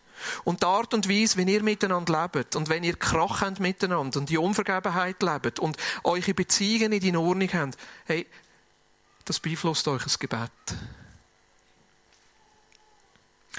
und 0.46 0.64
die 0.64 0.66
Art 0.66 0.96
und 0.96 1.08
Weise, 1.08 1.38
wie 1.38 1.44
ihr 1.44 1.62
miteinander 1.62 2.24
lebt, 2.34 2.56
und 2.56 2.70
wenn 2.70 2.84
ihr 2.84 2.96
Krach 2.96 3.42
habt 3.42 3.60
miteinander 3.60 4.20
und 4.20 4.32
die 4.32 4.40
Unvergebenheit 4.40 5.22
lebt 5.22 5.60
und 5.60 5.78
eure 6.04 6.34
Beziehungen 6.34 6.90
nicht 6.90 7.04
in 7.04 7.18
Ordnung 7.18 7.50
habt, 7.54 7.78
hey, 8.06 8.26
das 9.26 9.40
beeinflusst 9.40 9.88
euch 9.88 10.06
das 10.06 10.18
Gebet. 10.18 10.50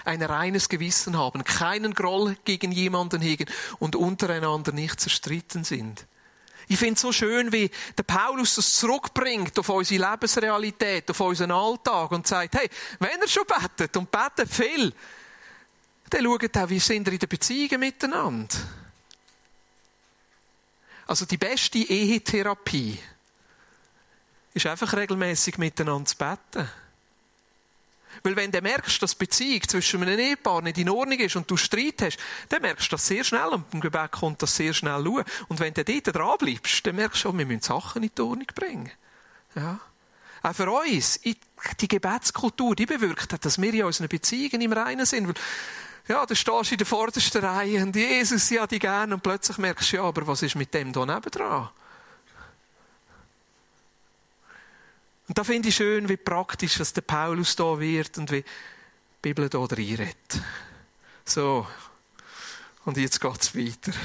Ein 0.05 0.21
reines 0.21 0.69
Gewissen 0.69 1.17
haben, 1.17 1.45
keinen 1.45 1.95
Groll 1.95 2.37
gegen 2.45 2.73
jemanden 2.73 3.21
hegen 3.21 3.47
und 3.79 3.95
untereinander 3.95 4.73
nicht 4.73 4.99
zerstritten 4.99 5.63
sind. 5.63 6.07
Ich 6.69 6.79
finde 6.79 6.95
es 6.95 7.01
so 7.01 7.13
schön, 7.13 7.53
wie 7.53 7.71
der 7.97 8.03
Paulus 8.03 8.57
das 8.57 8.75
zurückbringt 8.75 9.57
auf 9.59 9.69
unsere 9.69 10.11
Lebensrealität, 10.11 11.09
auf 11.11 11.21
unseren 11.21 11.53
Alltag 11.53 12.11
und 12.11 12.27
sagt, 12.27 12.57
hey, 12.57 12.69
wenn 12.99 13.21
er 13.21 13.29
schon 13.29 13.45
betet 13.47 13.97
und 13.97 14.11
betet 14.11 14.51
viel, 14.51 14.93
dann 16.11 16.25
schaut 16.25 16.57
auch, 16.57 16.69
wie 16.69 16.81
sind 16.81 17.07
wir 17.07 17.13
in 17.13 17.19
den 17.19 17.29
Beziehungen 17.29 17.81
miteinander. 17.81 18.57
Also 21.07 21.25
die 21.25 21.37
beste 21.37 21.79
Ehetherapie 21.79 22.99
ist 24.55 24.67
einfach 24.67 24.93
regelmäßig 24.93 25.59
miteinander 25.59 26.07
zu 26.07 26.17
beten. 26.17 26.69
Weil 28.23 28.37
wenn 28.37 28.53
du 28.53 28.61
merkst, 28.61 29.03
dass 29.03 29.13
die 29.13 29.25
Beziehung 29.25 29.63
zwischen 29.69 30.03
einem 30.03 30.19
Ehepaar 30.19 30.63
nicht 30.63 30.79
in 30.79 30.91
Ordnung 30.91 31.19
ist 31.19 31.37
und 31.37 31.51
du 31.51 31.57
Streit 31.57 32.03
hast, 32.03 32.19
dann 32.49 32.63
merkst 32.63 32.91
du 32.91 32.97
das 32.97 33.07
sehr 33.07 33.25
schnell 33.25 33.49
und 33.49 33.71
beim 33.71 33.81
Gebet 33.81 34.13
kommt 34.13 34.43
das 34.43 34.57
sehr 34.57 34.75
schnell 34.75 35.03
schauen. 35.05 35.25
Und 35.49 35.61
wenn 35.61 35.75
du 35.75 35.85
dort 35.85 36.15
dran 36.15 36.39
bleibst, 36.39 36.87
dann 36.87 36.97
merkst 36.97 37.17
du 37.17 37.29
schon, 37.29 37.39
wir 37.39 37.47
müssen 37.47 37.63
Sachen 37.63 38.03
in 38.03 38.11
die 38.17 38.23
Ordnung 38.23 38.49
bringen. 38.55 38.91
Ja. 39.55 39.81
Auch 40.43 40.55
für 40.55 40.71
uns, 40.71 41.21
die 41.81 41.89
Gebetskultur, 41.89 42.77
die 42.77 42.87
bewirkt 42.87 43.33
hat, 43.33 43.45
dass 43.45 43.61
wir 43.61 43.75
in 43.75 43.85
unseren 43.85 44.09
Beziehungen 44.09 44.61
im 44.61 44.73
Reinen 44.73 45.07
sind. 45.07 45.27
Weil 45.27 45.35
Ja, 46.09 46.25
da 46.25 46.35
stehst 46.37 46.71
du 46.71 46.75
in 46.75 46.79
der 46.79 46.87
vordersten 46.87 47.45
Reihe 47.45 47.83
und 47.83 47.97
Jesus, 47.97 48.51
ja, 48.51 48.67
die 48.67 48.79
gerne 48.79 49.15
und 49.15 49.23
plötzlich 49.25 49.59
merkst 49.59 49.93
du, 49.93 49.97
ja, 49.97 50.03
aber 50.05 50.27
was 50.27 50.43
ist 50.43 50.55
mit 50.55 50.73
dem 50.73 50.93
da 50.93 51.05
nebendran? 51.05 51.69
Und 55.29 55.39
da 55.39 55.45
finde 55.45 55.69
ich 55.69 55.77
schön, 55.77 56.09
wie 56.09 56.17
praktisch 56.17 56.79
dass 56.79 56.93
der 56.93 57.03
Paulus 57.03 57.57
da 57.57 57.79
wird 57.81 58.17
und 58.19 58.31
wie 58.31 58.43
die 58.43 58.49
Bibel 59.23 59.49
da 59.49 59.59
reinredet. 59.59 60.41
So. 61.25 61.67
Und 62.85 62.97
jetzt 62.97 63.21
geht's 63.21 63.57
weiter. 63.57 63.93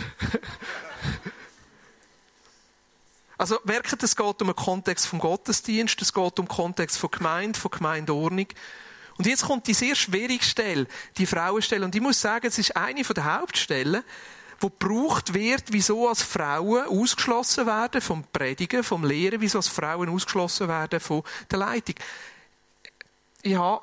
also, 3.38 3.60
merkt, 3.63 4.01
es 4.01 4.16
geht 4.16 4.42
um 4.42 4.48
den 4.48 4.56
Kontext 4.56 5.06
vom 5.06 5.20
Gottesdienst, 5.20 6.01
es 6.01 6.12
geht 6.12 6.40
um 6.40 6.46
den 6.46 6.48
Kontext 6.48 6.98
von 6.98 7.12
Gemeinde, 7.12 7.60
von 7.60 7.70
Gemeindeordnung. 7.70 8.48
Und 9.18 9.28
jetzt 9.28 9.44
kommt 9.44 9.68
die 9.68 9.75
sehr 9.75 9.96
schwierige 9.96 10.44
Stelle, 10.44 10.88
die 11.18 11.28
Frauenstelle. 11.28 11.86
Und 11.86 11.94
ich 11.94 12.01
muss 12.01 12.20
sagen, 12.20 12.48
es 12.48 12.58
ist 12.58 12.75
eine 12.75 13.04
der 13.04 13.40
Hauptstellen, 13.40 14.04
wo 14.62 14.70
gebraucht 14.70 15.34
wird, 15.34 15.65
wieso 15.68 16.08
als 16.08 16.22
Frauen 16.22 16.88
ausgeschlossen 16.88 17.65
werden 17.65 18.01
vom 18.01 18.24
Predigen, 18.32 18.84
vom 18.84 19.03
Lehren, 19.03 19.41
wieso 19.41 19.58
als 19.58 19.68
Frauen 19.68 20.10
ausgeschlossen 20.10 20.68
werden 20.68 21.00
von 21.00 21.24
der 21.50 21.60
Leitung. 21.60 21.96
Ich 23.41 23.56
habe 23.56 23.82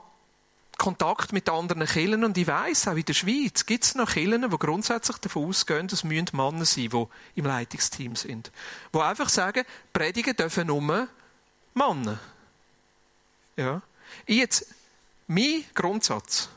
Kontakt 0.79 1.33
mit 1.33 1.49
anderen 1.49 1.87
Kirchen 1.87 2.23
und 2.23 2.39
ich 2.39 2.47
weiß 2.47 2.89
auch 2.89 2.95
in 2.95 3.05
der 3.05 3.13
Schweiz 3.13 3.67
gibt 3.67 3.83
es 3.83 3.97
noch 3.97 4.13
Kirchen, 4.13 4.49
die 4.49 4.59
grundsätzlich 4.59 5.19
davon 5.19 5.49
ausgehen, 5.49 5.89
dass 5.89 6.05
müssen 6.05 6.29
Männer 6.33 6.65
sein, 6.65 6.91
die 6.91 7.07
im 7.35 7.47
Leitungsteam 7.47 8.15
sind. 8.15 8.53
Die 8.95 8.99
einfach 9.01 9.29
sagen, 9.29 9.65
predigen 9.93 10.37
dürfen 10.37 10.69
nur 10.69 11.09
Männer. 11.75 12.21
Ja. 13.57 13.83
Jetzt, 14.29 14.73
mein 15.27 15.65
Grundsatz, 15.75 16.49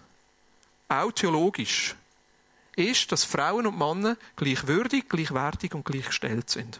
auch 0.87 1.11
theologisch, 1.11 1.95
ist, 2.75 3.11
dass 3.11 3.23
Frauen 3.23 3.67
und 3.67 3.77
Männer 3.77 4.17
gleichwürdig, 4.35 5.09
gleichwertig 5.09 5.73
und 5.73 5.85
gleichgestellt 5.85 6.49
sind. 6.49 6.79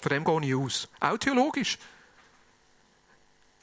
Von 0.00 0.10
dem 0.10 0.24
gehe 0.24 0.50
ich 0.50 0.54
aus. 0.54 0.88
Auch 1.00 1.18
theologisch. 1.18 1.78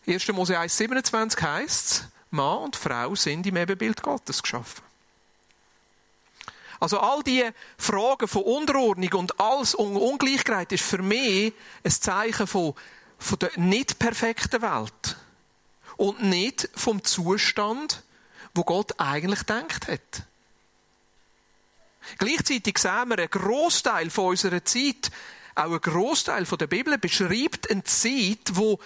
1. 0.07 0.27
Mose 0.29 0.57
1, 0.57 0.77
27 0.77 1.41
heißt 1.41 1.91
es, 1.91 2.07
Mann 2.29 2.63
und 2.63 2.75
Frau 2.75 3.15
sind 3.15 3.47
im 3.47 3.57
Ebenbild 3.57 4.01
Gottes 4.01 4.41
geschaffen. 4.41 4.83
Also 6.79 6.99
all 6.99 7.23
diese 7.23 7.53
Fragen 7.77 8.27
von 8.27 8.43
Unterordnung 8.43 9.13
und 9.13 9.39
alles 9.39 9.73
Ungleichheit 9.73 10.71
ist 10.71 10.83
für 10.83 11.01
mich 11.01 11.53
ein 11.83 11.91
Zeichen 11.91 12.47
von, 12.47 12.75
von 13.17 13.39
der 13.39 13.51
nicht 13.55 13.97
perfekten 13.97 14.61
Welt. 14.61 15.17
Und 15.97 16.23
nicht 16.23 16.69
vom 16.75 17.03
Zustand, 17.03 18.03
wo 18.53 18.63
Gott 18.65 18.99
eigentlich 18.99 19.43
denkt 19.43 19.87
hat. 19.87 20.23
Gleichzeitig 22.17 22.77
sehen 22.77 23.09
wir, 23.09 23.19
ein 23.19 23.29
Großteil 23.29 24.09
von 24.09 24.27
unserer 24.27 24.63
Zeit, 24.63 25.11
auch 25.55 25.71
ein 25.71 25.81
Großteil 25.81 26.43
der 26.43 26.67
Bibel 26.67 26.97
beschreibt 26.97 27.71
eine 27.71 27.83
Zeit, 27.83 28.51
wo 28.53 28.79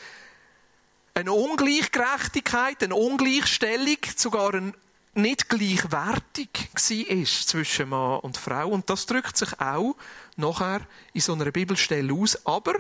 eine 1.13 1.33
Ungleichgerechtigkeit, 1.33 2.83
eine 2.83 2.95
Ungleichstellung, 2.95 3.97
sogar 4.15 4.53
ein 4.53 4.73
nicht 5.15 5.49
gleichwertig 5.49 6.49
war 6.71 7.25
zwischen 7.25 7.89
Mann 7.89 8.19
und 8.19 8.37
Frau. 8.37 8.69
Und 8.69 8.89
das 8.89 9.05
drückt 9.05 9.37
sich 9.37 9.59
auch 9.59 9.95
nachher 10.37 10.81
in 11.13 11.21
so 11.21 11.33
einer 11.33 11.51
Bibelstelle 11.51 12.13
aus. 12.13 12.45
Aber 12.45 12.75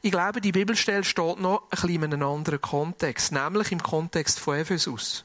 ich 0.00 0.10
glaube, 0.10 0.40
die 0.40 0.52
Bibelstelle 0.52 1.04
steht 1.04 1.40
noch 1.40 1.62
ein 1.64 1.68
bisschen 1.70 2.02
in 2.02 2.04
einem 2.04 2.22
anderen 2.22 2.60
Kontext, 2.60 3.32
nämlich 3.32 3.72
im 3.72 3.82
Kontext 3.82 4.38
von 4.38 4.56
Ephesus. 4.56 5.24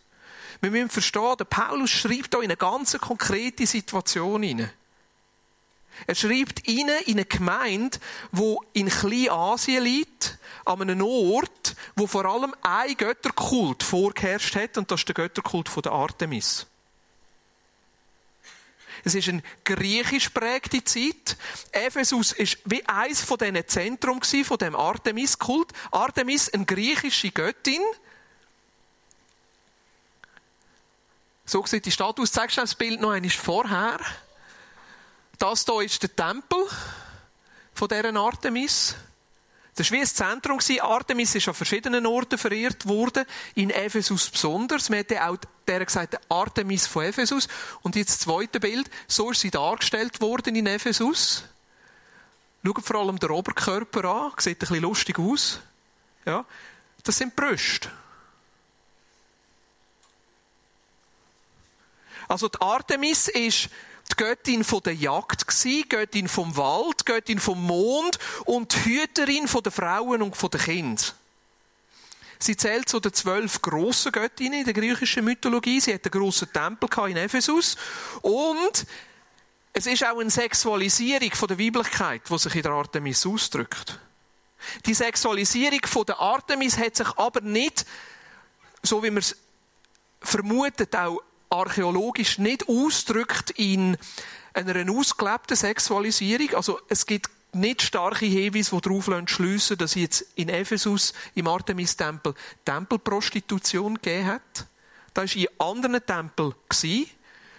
Wir 0.62 0.72
müssen 0.72 0.90
verstehen, 0.90 1.36
der 1.38 1.46
Paulus 1.46 1.90
schreibt 1.90 2.34
hier 2.34 2.40
in 2.40 2.46
eine 2.46 2.58
ganz 2.58 2.98
konkrete 3.00 3.66
Situation 3.66 4.44
hinein. 4.44 4.72
Er 6.08 6.16
schreibt 6.16 6.68
ihnen 6.68 6.98
in 7.06 7.14
eine 7.14 7.26
Gemeinde, 7.26 7.98
wo 8.32 8.64
in 8.74 8.90
Kleinasien 8.90 9.84
liegt, 9.84 10.38
an 10.66 10.82
einem 10.82 11.02
Ort, 11.02 11.76
wo 11.96 12.08
vor 12.08 12.26
allem 12.26 12.54
ein 12.62 12.98
Götterkult 12.98 13.84
vorgeherrscht 13.84 14.56
hat, 14.56 14.78
und 14.78 14.92
das 14.92 15.02
ist 15.02 15.08
der 15.08 15.16
Götterkult 15.16 15.70
von 15.70 15.84
der 15.84 15.94
Artemis. 15.94 16.66
Es 19.04 19.14
ist 19.14 19.30
eine 19.30 19.44
griechisch 19.64 20.30
prägte 20.30 20.84
Zeit. 20.84 21.38
Ephesus 21.72 22.32
ist 22.32 22.58
wie 22.66 22.84
eins 22.88 23.22
von 23.22 23.38
diesen 23.38 23.68
Zentrum 23.68 24.22
von 24.24 24.58
dem 24.58 24.76
Artemis-Kult. 24.76 25.72
Artemis, 25.92 26.50
eine 26.50 26.66
griechische 26.66 27.30
Göttin, 27.30 27.82
So 31.46 31.64
sieht 31.66 31.86
die 31.86 31.92
Stadt 31.92 32.20
aus. 32.20 32.32
Zeigst 32.32 32.58
du 32.58 32.62
das 32.62 32.76
Bild 32.76 33.00
noch 33.00 33.12
einmal 33.12 33.30
vorher? 33.30 34.00
Das 35.38 35.66
hier 35.66 35.82
ist 35.82 36.02
der 36.02 36.16
Tempel 36.16 36.66
von 37.74 37.88
dieser 37.88 38.16
Artemis. 38.16 38.96
Das 39.76 39.92
war 39.92 39.98
wie 39.98 40.02
ein 40.02 40.08
Zentrum. 40.08 40.60
Artemis 40.82 41.36
ist 41.36 41.48
an 41.48 41.54
verschiedenen 41.54 42.06
Orten 42.06 42.38
verehrt 42.38 42.88
worden. 42.88 43.26
In 43.54 43.70
Ephesus 43.70 44.30
besonders. 44.30 44.90
Man 44.90 44.98
hätte 44.98 45.24
auch 45.24 45.38
der 45.68 45.86
gesagt, 45.86 46.18
Artemis 46.30 46.88
von 46.88 47.06
Ephesus. 47.06 47.48
Und 47.82 47.96
jetzt 47.96 48.12
das 48.12 48.20
zweite 48.20 48.60
Bild. 48.60 48.90
So 49.08 49.32
ist 49.32 49.42
sie 49.42 49.52
dargestellt 49.52 50.22
worden 50.22 50.56
in 50.56 50.66
Ephesus. 50.66 51.44
Schaut 52.66 52.86
vor 52.86 53.02
allem 53.02 53.20
den 53.20 53.30
Oberkörper 53.30 54.06
an. 54.06 54.32
Sieht 54.38 54.58
ein 54.58 54.60
bisschen 54.60 54.82
lustig 54.82 55.20
aus. 55.20 55.60
Ja. 56.26 56.46
Das 57.04 57.18
sind 57.18 57.36
Brüste. 57.36 57.92
Also 62.28 62.48
die 62.48 62.62
Artemis 62.62 63.28
ist 63.28 63.70
die 64.12 64.16
Göttin 64.18 64.64
von 64.64 64.82
der 64.82 64.96
Jagd 64.96 65.48
gsi, 65.48 65.86
Göttin 65.88 66.28
vom 66.28 66.56
Wald, 66.56 67.06
Göttin 67.06 67.40
vom 67.40 67.62
Mond 67.64 68.20
und 68.46 68.74
die 68.74 69.02
Hüterin 69.02 69.48
von 69.48 69.64
der 69.64 69.72
Frauen 69.72 70.22
und 70.22 70.36
von 70.36 70.50
den 70.50 70.62
Kindern. 70.62 71.06
Sie 72.40 72.58
zählt 72.58 72.90
zu 72.90 73.00
den 73.00 73.14
zwölf 73.14 73.62
grossen 73.62 74.12
Göttinnen 74.12 74.60
in 74.60 74.66
der 74.66 74.74
griechischen 74.74 75.24
Mythologie. 75.24 75.80
Sie 75.80 75.94
hat 75.94 76.04
einen 76.06 76.12
grossen 76.12 76.52
Tempel 76.52 76.90
in 77.10 77.18
Ephesus 77.18 77.78
und 78.22 78.86
es 79.74 79.88
ist 79.88 80.06
auch 80.06 80.20
eine 80.20 80.30
Sexualisierung 80.30 81.32
der 81.50 81.60
Weiblichkeit, 81.60 82.22
die 82.30 82.38
sich 82.38 82.56
in 82.56 82.62
der 82.62 82.72
Artemis 82.72 83.26
ausdrückt. 83.26 84.00
Die 84.86 84.94
Sexualisierung 84.94 86.06
der 86.08 86.20
Artemis 86.20 86.78
hat 86.78 86.96
sich 86.96 87.08
aber 87.18 87.42
nicht, 87.42 87.86
so 88.84 89.04
wie 89.04 89.10
man 89.10 89.20
es 89.20 89.36
vermutet, 90.22 90.96
auch 90.96 91.22
archäologisch 91.56 92.38
nicht 92.38 92.68
ausdrückt 92.68 93.52
in 93.52 93.98
einer 94.54 94.92
ausgelebten 94.92 95.56
Sexualisierung. 95.56 96.56
Also 96.56 96.80
es 96.88 97.06
gibt 97.06 97.30
nicht 97.56 97.82
starke 97.82 98.26
Hinweise, 98.26 98.76
die 98.76 98.82
darauf 98.82 99.10
schliessen, 99.28 99.78
dass 99.78 99.96
jetzt 99.96 100.26
in 100.36 100.50
Ephesus 100.50 101.14
im 101.36 101.48
Artemis-Tempel 101.48 102.34
Tempelprostitution 102.66 103.96
gegeben 103.96 104.28
hat. 104.28 104.68
Das 105.14 105.36
war 105.36 105.42
in 105.42 105.48
anderen 105.60 106.06
Tempeln, 106.06 106.54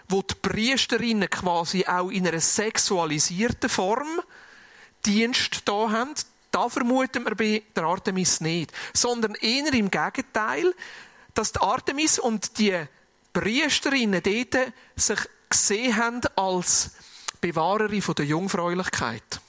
wo 0.08 0.22
die 0.22 0.34
Priesterinnen 0.42 1.30
quasi 1.30 1.84
auch 1.86 2.10
in 2.10 2.28
einer 2.28 2.40
sexualisierten 2.40 3.70
Form 3.70 4.20
Dienst 5.04 5.62
da 5.64 5.90
haben. 5.90 6.14
Da 6.50 6.68
vermuten 6.68 7.24
wir 7.24 7.34
bei 7.34 7.62
der 7.74 7.84
Artemis 7.84 8.40
nicht. 8.40 8.72
Sondern 8.92 9.34
eher 9.36 9.72
im 9.72 9.90
Gegenteil, 9.90 10.74
dass 11.34 11.52
die 11.52 11.60
Artemis 11.60 12.18
und 12.18 12.58
die 12.58 12.86
Priesterinnen 13.36 14.22
dort 14.22 14.72
sich 14.96 15.18
gesehen 15.50 15.94
haben 15.94 16.22
als 16.36 16.92
Bewahrerin 17.38 18.00
von 18.00 18.14
der 18.14 18.24
Jungfräulichkeit. 18.24 19.42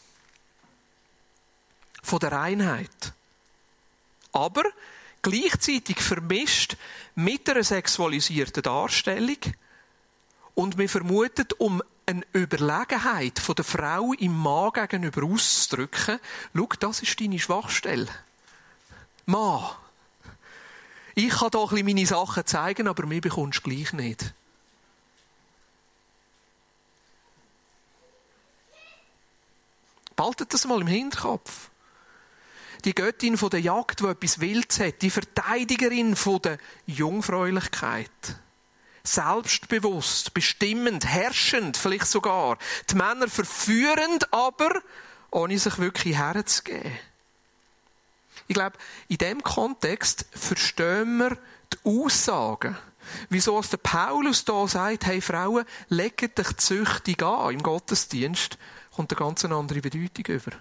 Von 2.03 2.19
der 2.19 2.33
Reinheit. 2.33 3.13
Aber 4.33 4.63
gleichzeitig 5.21 6.01
vermischt 6.01 6.75
mit 7.15 7.49
einer 7.49 7.63
sexualisierten 7.63 8.61
Darstellung 8.61 9.37
und 10.53 10.77
wir 10.77 10.89
vermutet, 10.89 11.53
um 11.57 11.81
eine 12.05 12.25
Überlegenheit 12.33 13.39
von 13.39 13.55
der 13.55 13.63
Frau 13.63 14.11
im 14.11 14.37
Mann 14.37 14.73
gegenüber 14.73 15.23
auszudrücken, 15.23 16.19
schau, 16.53 16.69
das 16.77 17.03
ist 17.03 17.21
deine 17.21 17.39
Schwachstelle. 17.39 18.09
Mann. 19.25 19.63
Ich 21.19 21.29
kann 21.29 21.49
bisschen 21.49 21.83
meine 21.83 22.05
Sachen 22.05 22.45
zeigen, 22.45 22.87
aber 22.87 23.07
mir 23.07 23.21
bekommst 23.21 23.65
du 23.65 23.71
gleich 23.71 23.91
nicht. 23.91 24.35
Behaltet 30.15 30.53
das 30.53 30.65
mal 30.65 30.79
im 30.79 30.85
Hinterkopf. 30.85 31.71
Die 32.85 32.93
Göttin 32.93 33.35
von 33.35 33.49
der 33.49 33.61
Jagd, 33.61 34.01
die 34.01 34.05
etwas 34.05 34.41
Wildes 34.41 34.79
hat, 34.79 35.01
die 35.01 35.09
Verteidigerin 35.09 36.15
von 36.15 36.39
der 36.39 36.59
Jungfräulichkeit. 36.85 38.11
Selbstbewusst, 39.03 40.35
bestimmend, 40.35 41.07
herrschend, 41.07 41.77
vielleicht 41.77 42.05
sogar. 42.05 42.59
Die 42.91 42.95
Männer 42.95 43.27
verführend, 43.27 44.31
aber 44.31 44.83
ohne 45.31 45.57
sich 45.57 45.79
wirklich 45.79 46.15
herzugeben. 46.15 46.95
Ich 48.47 48.55
glaube, 48.55 48.77
in 49.07 49.17
diesem 49.17 49.43
Kontext 49.43 50.25
verstehen 50.31 51.17
wir 51.17 51.37
die 51.73 51.77
Aussagen 51.83 52.77
Wieso 53.29 53.57
als 53.57 53.69
der 53.69 53.77
Paulus 53.77 54.45
da 54.45 54.67
sagt, 54.67 55.05
hey 55.05 55.21
Frauen, 55.21 55.65
legt 55.89 56.37
dich 56.37 56.57
züchtig 56.57 57.23
an 57.23 57.53
im 57.53 57.63
Gottesdienst, 57.63 58.57
kommt 58.95 59.11
eine 59.11 59.19
ganz 59.19 59.45
andere 59.45 59.81
Bedeutung 59.81 60.25
über. 60.25 60.51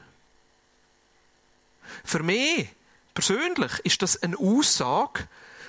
Für 2.05 2.23
mich 2.23 2.69
persönlich 3.15 3.73
ist 3.85 4.03
das 4.03 4.23
eine 4.23 4.39
Aussage, 4.39 5.29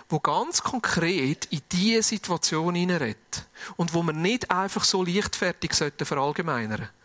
wo 0.09 0.19
ganz 0.19 0.61
konkret 0.61 1.45
in 1.45 1.61
diese 1.71 2.03
Situation 2.03 2.75
hineinredet. 2.75 3.45
Und 3.75 3.93
wo 3.93 4.03
man 4.03 4.21
nicht 4.21 4.49
einfach 4.51 4.83
so 4.83 5.03
leichtfertig 5.03 5.73
verallgemeinern 5.73 6.77
sollte. 6.77 6.96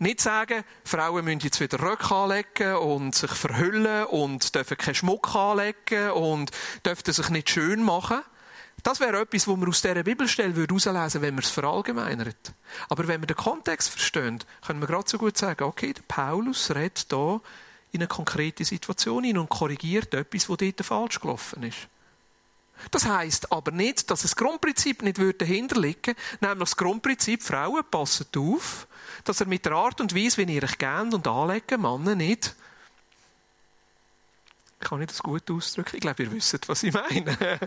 Nicht 0.00 0.20
sagen, 0.20 0.64
Frauen 0.84 1.24
müssen 1.24 1.40
jetzt 1.40 1.60
wieder 1.60 1.80
Röcke 1.80 2.12
anlegen 2.14 2.76
und 2.76 3.14
sich 3.14 3.30
verhüllen 3.30 4.06
und 4.06 4.54
dürfen 4.54 4.76
keinen 4.76 4.96
Schmuck 4.96 5.34
anlegen 5.34 6.10
und 6.10 6.50
dürfen 6.84 7.12
sich 7.12 7.28
nicht 7.30 7.50
schön 7.50 7.82
machen. 7.82 8.22
Das 8.82 8.98
wäre 8.98 9.20
etwas, 9.20 9.46
was 9.46 9.56
man 9.56 9.68
aus 9.68 9.82
dieser 9.82 10.02
Bibelstelle 10.02 10.52
herauslesen 10.52 10.94
würde, 10.94 11.22
wenn 11.22 11.34
man 11.34 11.44
es 11.44 11.50
verallgemeinert. 11.50 12.52
Aber 12.88 13.06
wenn 13.06 13.22
wir 13.22 13.26
den 13.28 13.36
Kontext 13.36 13.88
verstehen, 13.88 14.40
können 14.66 14.80
wir 14.80 14.88
gerade 14.88 15.08
so 15.08 15.16
gut 15.16 15.38
sagen, 15.38 15.62
okay, 15.64 15.92
der 15.92 16.02
Paulus 16.02 16.74
redet 16.74 17.06
hier 17.08 17.40
in 17.92 18.00
eine 18.00 18.08
konkrete 18.08 18.64
Situation 18.64 19.22
hin 19.22 19.38
und 19.38 19.48
korrigiert 19.48 20.12
etwas, 20.12 20.50
was 20.50 20.58
dort 20.58 20.84
falsch 20.84 21.20
gelaufen 21.20 21.62
ist. 21.62 21.88
Das 22.90 23.06
heißt 23.06 23.52
aber 23.52 23.70
nicht, 23.70 24.10
dass 24.10 24.22
das 24.22 24.34
Grundprinzip 24.34 25.02
nicht 25.02 25.18
dahinter 25.40 25.80
liegen 25.80 26.16
nämlich 26.40 26.58
das 26.58 26.76
Grundprinzip, 26.76 27.42
Frauen 27.42 27.84
passen 27.88 28.26
auf, 28.36 28.88
dass 29.24 29.40
er 29.40 29.46
mit 29.46 29.64
der 29.64 29.72
Art 29.72 30.00
und 30.00 30.14
Weise, 30.14 30.38
wie 30.38 30.54
ihr 30.54 30.62
euch 30.62 30.78
kennt 30.78 31.14
und 31.14 31.26
anlegen, 31.26 31.80
Männer 31.80 32.14
nicht. 32.14 32.54
Kann 34.80 35.00
ich 35.00 35.08
das 35.08 35.22
gut 35.22 35.50
ausdrücken? 35.50 35.96
Ich 35.96 36.02
glaube, 36.02 36.24
ihr 36.24 36.32
wisst, 36.32 36.68
was 36.68 36.82
ich 36.82 36.92
meine. 36.92 37.36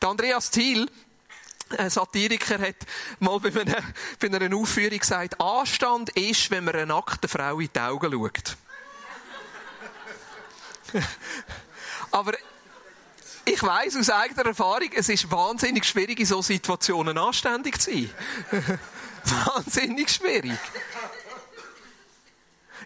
der 0.00 0.08
Andreas 0.08 0.50
Thiel, 0.50 0.90
ein 1.78 1.90
Satiriker, 1.90 2.58
hat 2.58 2.76
mal 3.20 3.38
bei 3.38 3.60
einer, 3.60 3.82
bei 4.18 4.26
einer 4.28 4.56
Aufführung 4.56 4.98
gesagt, 4.98 5.40
Anstand 5.40 6.10
ist, 6.10 6.50
wenn 6.50 6.64
man 6.64 6.74
einer 6.74 6.86
nackten 6.86 7.28
Frau 7.28 7.60
in 7.60 7.70
die 7.72 7.80
Augen 7.80 8.12
schaut. 8.12 8.56
Aber 12.10 12.32
ich 13.44 13.62
weiß 13.62 13.96
aus 13.96 14.10
eigener 14.10 14.46
Erfahrung, 14.46 14.90
es 14.94 15.08
ist 15.08 15.30
wahnsinnig 15.30 15.84
schwierig, 15.84 16.18
in 16.18 16.26
solchen 16.26 16.54
Situationen 16.54 17.16
anständig 17.16 17.80
zu 17.80 17.92
sein. 17.92 18.10
Wahnsinnig 19.46 20.10
schwierig. 20.10 20.58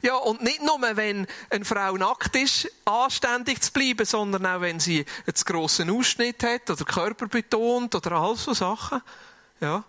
Ja, 0.03 0.15
und 0.17 0.43
nicht 0.43 0.63
nur, 0.63 0.81
wenn 0.81 1.27
eine 1.51 1.65
Frau 1.65 1.97
nackt 1.97 2.35
ist, 2.35 2.71
anständig 2.87 3.61
zu 3.61 3.73
bleiben, 3.73 4.07
sondern 4.07 4.47
auch, 4.47 4.63
wenn 4.63 4.81
sie 4.81 5.05
einen 5.27 5.35
grossen 5.45 5.91
Ausschnitt 5.91 6.43
hat 6.43 6.71
oder 6.71 6.85
Körper 6.85 7.27
betont 7.27 7.95
oder 7.95 8.13
all 8.13 8.37
so 8.37 8.55
Sachen. 8.55 9.03
Ja. 9.61 9.85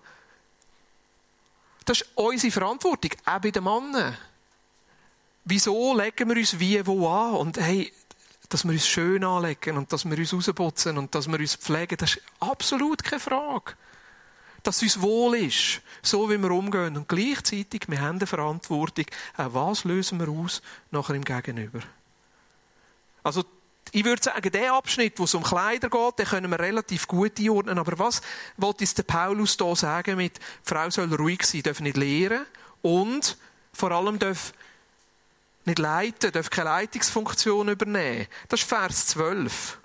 Das 1.85 2.01
ist 2.01 2.09
unsere 2.15 2.51
Verantwortung, 2.51 3.11
auch 3.25 3.39
bei 3.39 3.51
den 3.51 3.63
Männern. 3.63 4.17
Wieso 5.45 5.97
legen 5.97 6.29
wir 6.29 6.35
uns 6.35 6.59
wie 6.59 6.85
wo 6.85 7.07
an? 7.07 7.35
Und 7.35 7.57
hey, 7.57 7.91
dass 8.49 8.65
wir 8.65 8.73
uns 8.73 8.85
schön 8.85 9.23
anlegen 9.23 9.77
und 9.77 9.93
dass 9.93 10.03
wir 10.03 10.17
uns 10.17 10.33
rausputzen 10.33 10.97
und 10.97 11.15
dass 11.15 11.27
wir 11.27 11.39
uns 11.39 11.55
pflegen, 11.55 11.95
das 11.97 12.17
ist 12.17 12.23
absolut 12.41 13.01
keine 13.01 13.21
Frage 13.21 13.75
dass 14.63 14.77
es 14.77 14.95
uns 14.95 15.01
wohl 15.01 15.35
ist, 15.37 15.81
so 16.01 16.29
wie 16.29 16.37
wir 16.37 16.51
umgehen. 16.51 16.97
Und 16.97 17.07
gleichzeitig, 17.07 17.83
wir 17.87 18.01
haben 18.01 18.17
eine 18.17 18.27
Verantwortung, 18.27 19.05
auch 19.37 19.53
was 19.53 19.83
lösen 19.83 20.19
wir 20.19 20.29
aus 20.29 20.61
nachher 20.91 21.15
im 21.15 21.25
Gegenüber. 21.25 21.79
Also, 23.23 23.43
ich 23.91 24.05
würde 24.05 24.23
sagen, 24.23 24.51
der 24.51 24.73
Abschnitt, 24.73 25.19
wo 25.19 25.25
es 25.25 25.33
um 25.33 25.43
Kleider 25.43 25.89
geht, 25.89 26.19
den 26.19 26.25
können 26.25 26.51
wir 26.51 26.59
relativ 26.59 27.07
gut 27.07 27.39
einordnen. 27.39 27.77
Aber 27.77 27.99
was 27.99 28.21
wollte 28.57 28.83
uns 28.83 28.93
der 28.93 29.03
Paulus 29.03 29.57
da 29.57 29.75
sagen 29.75 30.17
mit, 30.17 30.37
die 30.37 30.41
Frau 30.63 30.89
soll 30.89 31.13
ruhig 31.13 31.43
sein, 31.43 31.63
darf 31.63 31.81
nicht 31.81 31.97
lehren 31.97 32.45
und 32.81 33.37
vor 33.73 33.91
allem 33.91 34.17
darf 34.17 34.53
nicht 35.65 35.79
leiten, 35.79 36.31
darf 36.31 36.49
keine 36.49 36.69
Leitungsfunktion 36.69 37.69
übernehmen. 37.69 38.27
Das 38.47 38.61
ist 38.61 38.69
Vers 38.69 39.07
12. 39.07 39.77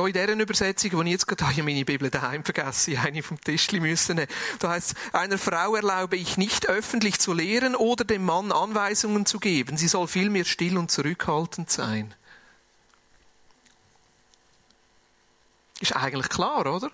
Hier 0.00 0.22
in 0.22 0.26
dieser 0.26 0.40
Übersetzung, 0.40 0.90
die 0.90 1.06
ich 1.06 1.12
jetzt 1.12 1.26
gerade 1.26 1.46
habe, 1.46 1.62
meine 1.62 1.84
Bibel 1.84 2.10
daheim 2.10 2.44
vergessen, 2.44 2.96
eine 2.96 3.22
vom 3.22 3.40
Tischli 3.40 3.80
müssen 3.80 4.16
nehmen. 4.16 4.28
Da 4.58 4.70
heißt 4.70 4.94
einer 5.12 5.36
Frau 5.36 5.76
erlaube 5.76 6.16
ich 6.16 6.36
nicht 6.36 6.68
öffentlich 6.68 7.18
zu 7.18 7.34
lehren 7.34 7.74
oder 7.74 8.04
dem 8.04 8.24
Mann 8.24 8.50
Anweisungen 8.50 9.26
zu 9.26 9.38
geben. 9.38 9.76
Sie 9.76 9.88
soll 9.88 10.08
vielmehr 10.08 10.44
still 10.44 10.78
und 10.78 10.90
zurückhaltend 10.90 11.70
sein. 11.70 12.14
Ist 15.80 15.94
eigentlich 15.94 16.28
klar, 16.28 16.60
oder? 16.60 16.90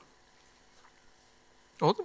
Oder? 1.80 2.02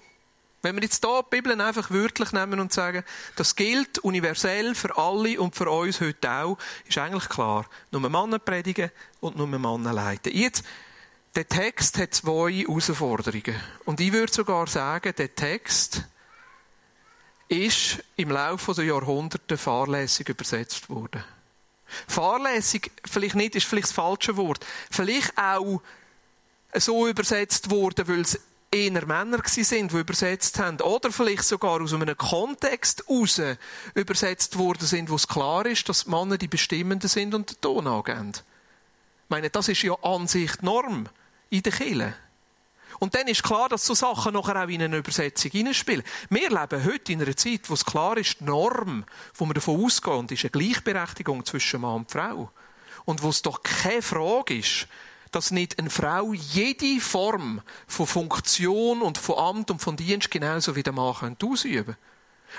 Wenn 0.64 0.76
wir 0.76 0.84
jetzt 0.84 1.04
hier 1.04 1.24
die 1.24 1.36
Bibel 1.36 1.60
einfach 1.60 1.90
wörtlich 1.90 2.32
nehmen 2.34 2.60
und 2.60 2.72
sagen, 2.72 3.04
das 3.36 3.56
gilt 3.56 3.98
universell 4.00 4.76
für 4.76 4.96
alle 4.96 5.42
und 5.42 5.56
für 5.56 5.70
uns 5.70 6.02
heute 6.02 6.32
auch, 6.32 6.58
ist 6.88 6.98
eigentlich 7.00 7.30
klar. 7.30 7.66
Nur 7.90 8.08
Männer 8.08 8.38
predigen 8.38 8.92
und 9.22 9.38
nur 9.38 9.48
Männer 9.48 9.92
leiten. 9.92 10.36
Jetzt, 10.36 10.64
der 11.36 11.48
Text 11.48 11.98
hat 11.98 12.14
zwei 12.14 12.52
Herausforderungen. 12.52 13.56
Und 13.86 14.00
ich 14.00 14.12
würde 14.12 14.34
sogar 14.34 14.68
sagen, 14.68 15.14
der 15.18 15.34
Text 15.34 16.04
ist 17.48 18.04
im 18.16 18.32
Laufe 18.32 18.74
der 18.74 18.86
Jahrhunderte 18.86 19.58
fahrlässig 19.58 20.30
übersetzt 20.30 20.90
worden. 20.90 21.24
Fahrlässig, 22.08 22.92
vielleicht 23.10 23.36
nicht, 23.36 23.56
ist 23.56 23.66
vielleicht 23.66 23.88
das 23.88 23.94
falsche 23.94 24.38
Wort. 24.38 24.66
Vielleicht 24.90 25.38
auch 25.38 25.82
so 26.74 27.08
übersetzt 27.08 27.70
worden, 27.70 28.08
weil 28.08 28.22
es 28.22 28.40
eher 28.72 29.06
Männer 29.06 29.42
sind, 29.46 29.92
die 29.92 30.00
übersetzt 30.00 30.60
haben. 30.60 30.80
Oder 30.80 31.12
vielleicht 31.12 31.44
sogar 31.44 31.82
aus 31.82 31.94
einem 31.94 32.18
Kontext 32.18 33.04
heraus 33.08 33.42
übersetzt 33.94 34.58
worden 34.58 34.86
sind, 34.86 35.10
wo 35.10 35.16
es 35.16 35.28
klar 35.28 35.66
ist, 35.66 35.88
dass 35.90 36.06
die 36.06 36.10
Männer 36.10 36.38
die 36.38 36.48
Bestimmenden 36.48 37.10
sind 37.10 37.34
und 37.34 37.52
den 37.52 37.62
Ton 37.62 37.88
angeben. 37.88 38.32
Ich 38.32 39.30
meine, 39.30 39.50
das 39.50 39.68
ist 39.68 39.82
ja 39.82 39.94
an 40.02 40.28
sich 40.28 40.62
Norm 40.62 41.10
in 41.52 41.62
der 41.62 41.72
Kirche. 41.72 42.16
Und 43.00 43.16
dann 43.16 43.28
ist 43.28 43.44
klar, 43.44 43.70
dass 43.70 43.86
so 43.86 43.94
Sachen 43.94 44.34
nachher 44.34 44.64
auch 44.64 44.68
in 44.68 44.82
eine 44.82 44.98
Übersetzung 44.98 45.52
hineinspielen. 45.52 46.04
Wir 46.30 46.50
leben 46.50 46.86
heute 46.86 47.14
in 47.14 47.22
einer 47.22 47.36
Zeit, 47.36 47.70
wo 47.70 47.74
es 47.74 47.86
klar 47.86 48.18
ist, 48.18 48.40
die 48.40 48.44
Norm, 48.46 49.06
wo 49.36 49.46
wir 49.46 49.54
davon 49.54 49.84
ausgehen, 49.84 50.28
ist 50.30 50.44
eine 50.44 50.52
Gleichberechtigung 50.52 51.46
zwischen 51.46 51.82
Mann 51.82 51.96
und 51.96 52.12
Frau. 52.12 52.52
Und 53.06 53.24
wo 53.24 53.30
es 53.30 53.42
doch 53.42 53.64
keine 53.64 54.02
Frage 54.02 54.58
ist, 54.58 54.88
dass 55.32 55.52
nicht 55.52 55.80
eine 55.80 55.90
Frau 55.90 56.34
jede 56.34 57.00
Form 57.00 57.62
von 57.88 58.06
Funktion 58.06 59.02
und 59.02 59.18
von 59.18 59.38
Amt 59.38 59.72
und 59.72 59.82
von 59.82 59.96
Dienst 59.96 60.30
genauso 60.30 60.76
wie 60.76 60.84
der 60.84 60.94
Mann 60.94 61.38
ausüben 61.42 61.86
können. 61.86 61.98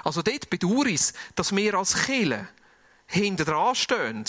Also 0.04 0.22
dort 0.22 0.50
bedauere 0.50 0.86
ich 0.86 1.00
es, 1.00 1.12
dass 1.34 1.54
wir 1.54 1.74
als 1.74 2.06
Kirche 2.06 2.48
hinter 3.06 3.44
dran 3.44 3.74
stehen 3.74 4.24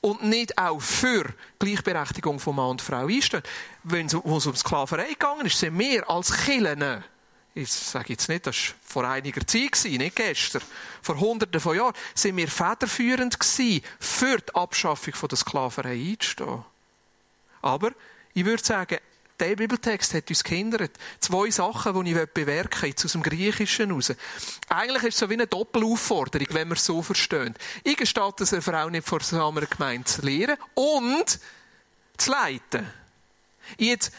und 0.00 0.22
nicht 0.24 0.56
auch 0.58 0.80
für 0.80 1.24
Gleichberechtigung 1.58 2.38
von 2.38 2.56
Mann 2.56 2.70
und 2.70 2.82
Frau 2.82 3.06
einstehen. 3.06 3.42
Wenn 3.82 4.06
es 4.06 4.14
um 4.14 4.56
Sklaverei 4.56 5.08
gegangen 5.08 5.46
ist, 5.46 5.58
sind 5.58 5.78
wir 5.78 6.08
als 6.08 6.32
Kirchen 6.32 7.04
ich 7.54 7.72
sage 7.72 8.12
jetzt 8.12 8.28
nicht, 8.28 8.46
das 8.46 8.56
war 8.56 8.74
vor 8.84 9.04
einiger 9.04 9.44
Zeit, 9.44 9.84
nicht 9.84 10.16
gestern, 10.16 10.62
vor 11.02 11.18
hunderten 11.18 11.60
von 11.60 11.76
Jahren, 11.76 11.94
sind 12.14 12.36
wir 12.36 12.46
federführend 12.46 13.36
für 13.98 14.38
die 14.38 14.54
Abschaffung 14.54 15.28
der 15.28 15.36
Sklaverei 15.36 16.10
einzustehen. 16.10 16.64
Aber 17.60 17.90
ich 18.32 18.44
würde 18.44 18.64
sagen, 18.64 18.98
der 19.40 19.56
Bibeltext 19.56 20.14
hat 20.14 20.28
uns 20.28 20.44
gehindert. 20.44 20.90
Zwei 21.20 21.50
Sachen, 21.50 22.04
die 22.04 22.12
ich 22.12 22.26
bewerken 22.30 22.82
will, 22.82 22.88
jetzt 22.90 23.04
aus 23.04 23.12
dem 23.12 23.22
Griechischen 23.22 23.88
heraus. 23.88 24.12
Eigentlich 24.68 25.04
ist 25.04 25.14
es 25.14 25.20
so 25.20 25.30
wie 25.30 25.34
eine 25.34 25.46
Doppelaufforderung, 25.46 26.48
wenn 26.50 26.68
wir 26.68 26.74
es 26.74 26.84
so 26.84 27.02
verstehen. 27.02 27.54
Ich 27.84 27.96
gestatte 27.96 28.44
es 28.44 28.52
einer 28.52 28.62
Frau 28.62 28.88
nicht 28.90 29.06
vor 29.06 29.20
einer 29.32 29.66
Gemeinde 29.66 30.04
zu 30.04 30.22
lehren 30.22 30.56
und 30.74 31.38
zu 32.16 32.30
leiten. 32.30 32.86
Jetzt, 33.76 34.12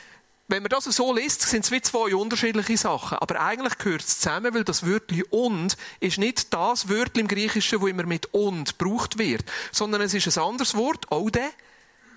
wenn 0.48 0.64
man 0.64 0.70
das 0.70 0.86
so 0.86 1.14
liest, 1.14 1.42
sind 1.42 1.66
es 1.66 1.72
wie 1.72 1.82
zwei 1.82 2.16
unterschiedliche 2.16 2.78
Sachen. 2.78 3.18
Aber 3.18 3.40
eigentlich 3.42 3.78
gehört 3.78 4.02
es 4.02 4.20
zusammen, 4.20 4.54
weil 4.54 4.64
das 4.64 4.86
Wörtchen 4.86 5.24
und 5.30 5.78
ist 6.00 6.18
nicht 6.18 6.54
das 6.54 6.90
Wörtchen 6.90 7.22
im 7.22 7.28
Griechischen, 7.28 7.82
wo 7.82 7.88
immer 7.88 8.06
mit 8.06 8.34
und 8.34 8.80
gebraucht 8.80 9.18
wird, 9.18 9.44
sondern 9.72 10.02
es 10.02 10.14
ist 10.14 10.38
ein 10.38 10.44
anderes 10.44 10.76
Wort, 10.76 11.12
ode, 11.12 11.44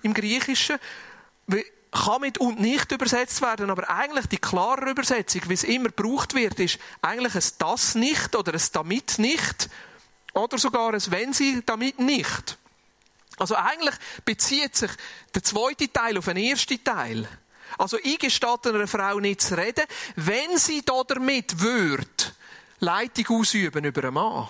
im 0.03 0.13
Griechischen, 0.13 0.77
kann 1.93 2.21
mit 2.21 2.39
und 2.39 2.59
nicht 2.59 2.91
übersetzt 2.91 3.41
werden, 3.41 3.69
aber 3.69 3.89
eigentlich 3.89 4.25
die 4.27 4.37
klare 4.37 4.89
Übersetzung, 4.89 5.43
wie 5.47 5.53
es 5.53 5.63
immer 5.63 5.89
gebraucht 5.89 6.33
wird, 6.33 6.59
ist 6.59 6.79
eigentlich 7.01 7.35
ein 7.35 7.51
das 7.59 7.95
nicht 7.95 8.35
oder 8.35 8.53
ein 8.53 8.61
damit 8.71 9.19
nicht 9.19 9.69
oder 10.33 10.57
sogar 10.57 10.93
ein 10.93 11.01
wenn 11.11 11.33
sie 11.33 11.61
damit 11.65 11.99
nicht. 11.99 12.57
Also 13.37 13.55
eigentlich 13.55 13.95
bezieht 14.25 14.75
sich 14.75 14.91
der 15.33 15.43
zweite 15.43 15.91
Teil 15.91 16.17
auf 16.17 16.25
den 16.25 16.37
ersten 16.37 16.83
Teil. 16.83 17.27
Also 17.77 17.97
ich 18.03 18.19
gestatte 18.19 18.69
einer 18.69 18.87
Frau 18.87 19.19
nicht 19.19 19.41
zu 19.41 19.57
reden, 19.57 19.85
wenn 20.15 20.57
sie 20.57 20.83
da 20.83 21.03
damit 21.03 21.59
wird, 21.59 22.33
Leitung 22.79 23.39
ausüben 23.39 23.85
über 23.85 24.03
einen 24.03 24.13
Mann. 24.13 24.49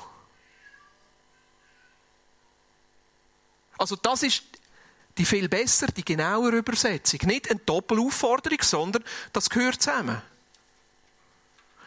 Also 3.78 3.96
das 3.96 4.24
ist 4.24 4.44
die 5.18 5.26
viel 5.26 5.48
besser, 5.48 5.88
die 5.88 6.04
genauere 6.04 6.58
Übersetzung. 6.58 7.20
Nicht 7.26 7.50
eine 7.50 7.60
Doppelaufforderung, 7.60 8.60
sondern 8.62 9.04
das 9.32 9.50
gehört 9.50 9.82
zusammen. 9.82 10.22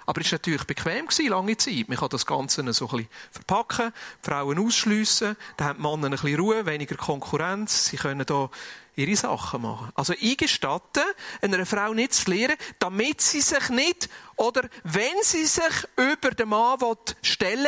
Aber 0.07 0.21
es 0.21 0.31
war 0.31 0.39
natürlich 0.39 0.65
bequem, 0.65 1.09
lange 1.29 1.57
Zeit. 1.57 1.89
Man 1.89 1.99
kann 1.99 2.09
das 2.09 2.25
Ganze 2.25 2.73
so 2.73 2.87
ein 2.87 2.91
bisschen 2.91 3.09
verpacken, 3.33 3.93
die 4.25 4.31
Frauen 4.31 4.59
ausschliessen, 4.65 5.37
dann 5.57 5.69
haben 5.69 5.77
die 5.79 5.83
Männer 5.83 6.07
ein 6.07 6.11
bisschen 6.13 6.41
Ruhe, 6.41 6.65
weniger 6.65 6.95
Konkurrenz, 6.95 7.87
sie 7.87 7.97
können 7.97 8.25
da 8.25 8.49
ihre 8.95 9.17
Sachen 9.17 9.63
machen. 9.63 9.91
Also 9.97 10.15
eingestatten, 10.15 11.03
einer 11.41 11.67
Frau 11.67 11.93
nicht 11.93 12.15
zu 12.15 12.31
lehren, 12.31 12.57
damit 12.79 13.21
sie 13.21 13.41
sich 13.41 13.69
nicht, 13.71 14.09
oder 14.37 14.69
wenn 14.85 15.23
sie 15.23 15.45
sich 15.45 15.89
über 15.97 16.31
den 16.31 16.51
Mann 16.51 16.79
stellen 17.23 17.67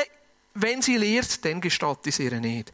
wenn 0.61 0.83
sie 0.83 0.97
lehrt, 0.97 1.45
dann 1.45 1.61
gestatte 1.61 2.09
ich 2.09 2.17
sie 2.17 2.25
ihr 2.25 2.41
nicht. 2.41 2.73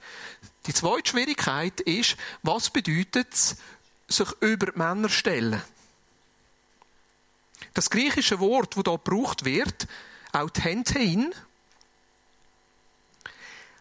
Die 0.67 0.73
zweite 0.73 1.11
Schwierigkeit 1.11 1.81
ist, 1.81 2.17
was 2.43 2.71
bedeutet 2.71 3.33
es, 3.33 3.57
sich 4.09 4.31
über 4.41 4.67
die 4.67 4.79
Männer 4.79 5.09
stellen? 5.09 5.63
Das 7.75 7.91
griechische 7.91 8.41
Wort, 8.41 8.77
das 8.77 8.85
hier 8.85 8.99
gebraucht 8.99 9.45
wird, 9.45 9.87
Autentein, 10.33 11.35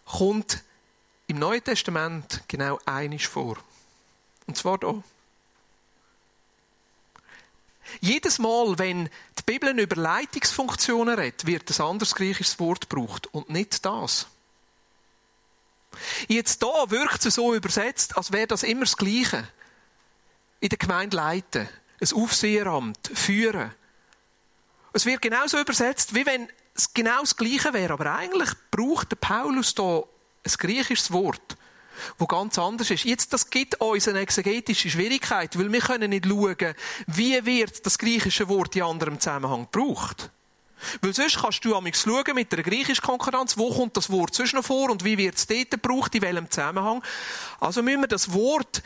kommt 0.06 0.63
im 1.28 1.39
Neuen 1.39 1.63
Testament 1.63 2.43
genau 2.48 2.80
einisch 2.86 3.28
vor. 3.28 3.58
Und 4.46 4.58
zwar 4.58 4.80
hier. 4.80 5.04
Jedes 8.02 8.39
Mal, 8.39 8.78
wenn 8.80 9.10
die 9.38 9.43
Bibel 9.46 9.78
über 9.78 9.96
Leitungsfunktionen 9.96 11.17
redet, 11.17 11.46
wird 11.46 11.69
ein 11.69 11.86
anderes 11.86 12.15
griechisches 12.15 12.60
Wort 12.60 12.89
gebraucht 12.89 13.28
und 13.28 13.50
nicht 13.50 13.86
das. 13.86 14.28
Jetzt 16.28 16.62
da 16.64 16.90
wirkt 16.90 17.26
es 17.26 17.36
so 17.36 17.54
übersetzt, 17.54 18.18
als 18.18 18.32
wäre 18.32 18.48
das 18.48 18.64
immer 18.64 18.82
das 18.82 18.98
Gleiche. 18.98 19.48
In 20.60 20.70
der 20.70 20.78
Gemeinde 20.78 21.18
leiten, 21.18 21.68
ein 22.02 22.14
Aufseheramt, 22.14 23.12
führen. 23.14 23.74
Es 24.94 25.06
wird 25.06 25.22
genauso 25.22 25.60
übersetzt, 25.60 26.14
wie 26.14 26.26
wenn 26.26 26.48
es 26.76 26.94
genau 26.94 27.22
das 27.22 27.36
Gleiche 27.36 27.74
wäre. 27.74 27.94
Aber 27.94 28.16
eigentlich 28.16 28.50
braucht 28.72 29.12
der 29.12 29.18
Paulus 29.18 29.76
da 29.76 30.04
ein 30.46 30.52
griechisches 30.58 31.12
Wort, 31.12 31.58
wo 32.18 32.28
ganz 32.28 32.58
anders 32.60 32.92
ist. 32.92 33.04
Jetzt, 33.04 33.34
das 33.34 33.50
gibt 33.50 33.80
uns 33.82 34.08
eine 34.08 34.20
exegetische 34.20 34.90
Schwierigkeit, 34.90 35.58
weil 35.58 35.72
wir 35.72 35.82
können 35.82 36.10
nicht 36.10 36.26
schauen, 36.26 36.76
wie 37.08 37.46
wird 37.46 37.86
das 37.86 37.98
griechische 37.98 38.48
Wort 38.50 38.76
in 38.76 38.84
anderem 38.84 39.20
Zusammenhang 39.20 39.68
gebraucht. 39.72 40.32
Weil 41.02 41.13
sonst 41.13 41.39
kannst 41.39 41.63
du 41.65 41.76
amigs 41.76 42.04
schauen 42.04 42.36
mit 42.36 42.52
der 42.52 42.63
griechischen 42.63 43.04
Konkurrenz, 43.04 43.58
wo 43.58 43.74
kommt 43.74 43.98
das 43.98 44.10
Wort 44.10 44.36
sonst 44.36 44.54
noch 44.54 44.65
vor 44.65 44.89
und 44.89 45.04
wie 45.04 45.17
wird 45.17 45.36
es 45.36 45.48
dort 45.48 45.72
gebraucht, 45.72 46.15
in 46.15 46.22
welchem 46.22 46.50
Zusammenhang. 46.50 47.04
Also 47.60 47.82
müssen 47.82 48.02
wir 48.02 48.08
das 48.08 48.34
Wort 48.34 48.84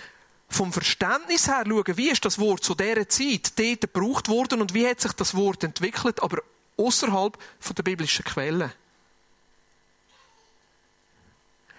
vom 0.49 0.71
Verständnis 0.71 1.47
her 1.47 1.63
schauen, 1.67 1.97
wie 1.97 2.09
ist 2.09 2.23
das 2.23 2.39
Wort 2.39 2.63
zu 2.63 2.73
dieser 2.73 3.07
Zeit 3.09 3.57
dort 3.59 3.81
gebraucht 3.81 4.29
worden 4.29 4.61
und 4.61 4.73
wie 4.73 4.87
hat 4.87 5.01
sich 5.01 5.11
das 5.13 5.35
Wort 5.35 5.63
entwickelt, 5.63 6.21
aber 6.23 6.41
außerhalb 6.77 7.37
der 7.75 7.83
biblischen 7.83 8.23
Quellen. 8.23 8.71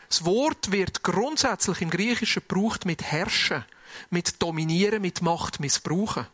Das 0.08 0.24
Wort 0.24 0.72
wird 0.72 1.02
grundsätzlich 1.02 1.82
im 1.82 1.90
Griechischen 1.90 2.42
gebraucht 2.46 2.86
mit 2.86 3.02
herrschen, 3.02 3.64
mit 4.10 4.42
dominieren, 4.42 5.02
mit 5.02 5.22
Macht 5.22 5.60
missbrauchen. 5.60 6.26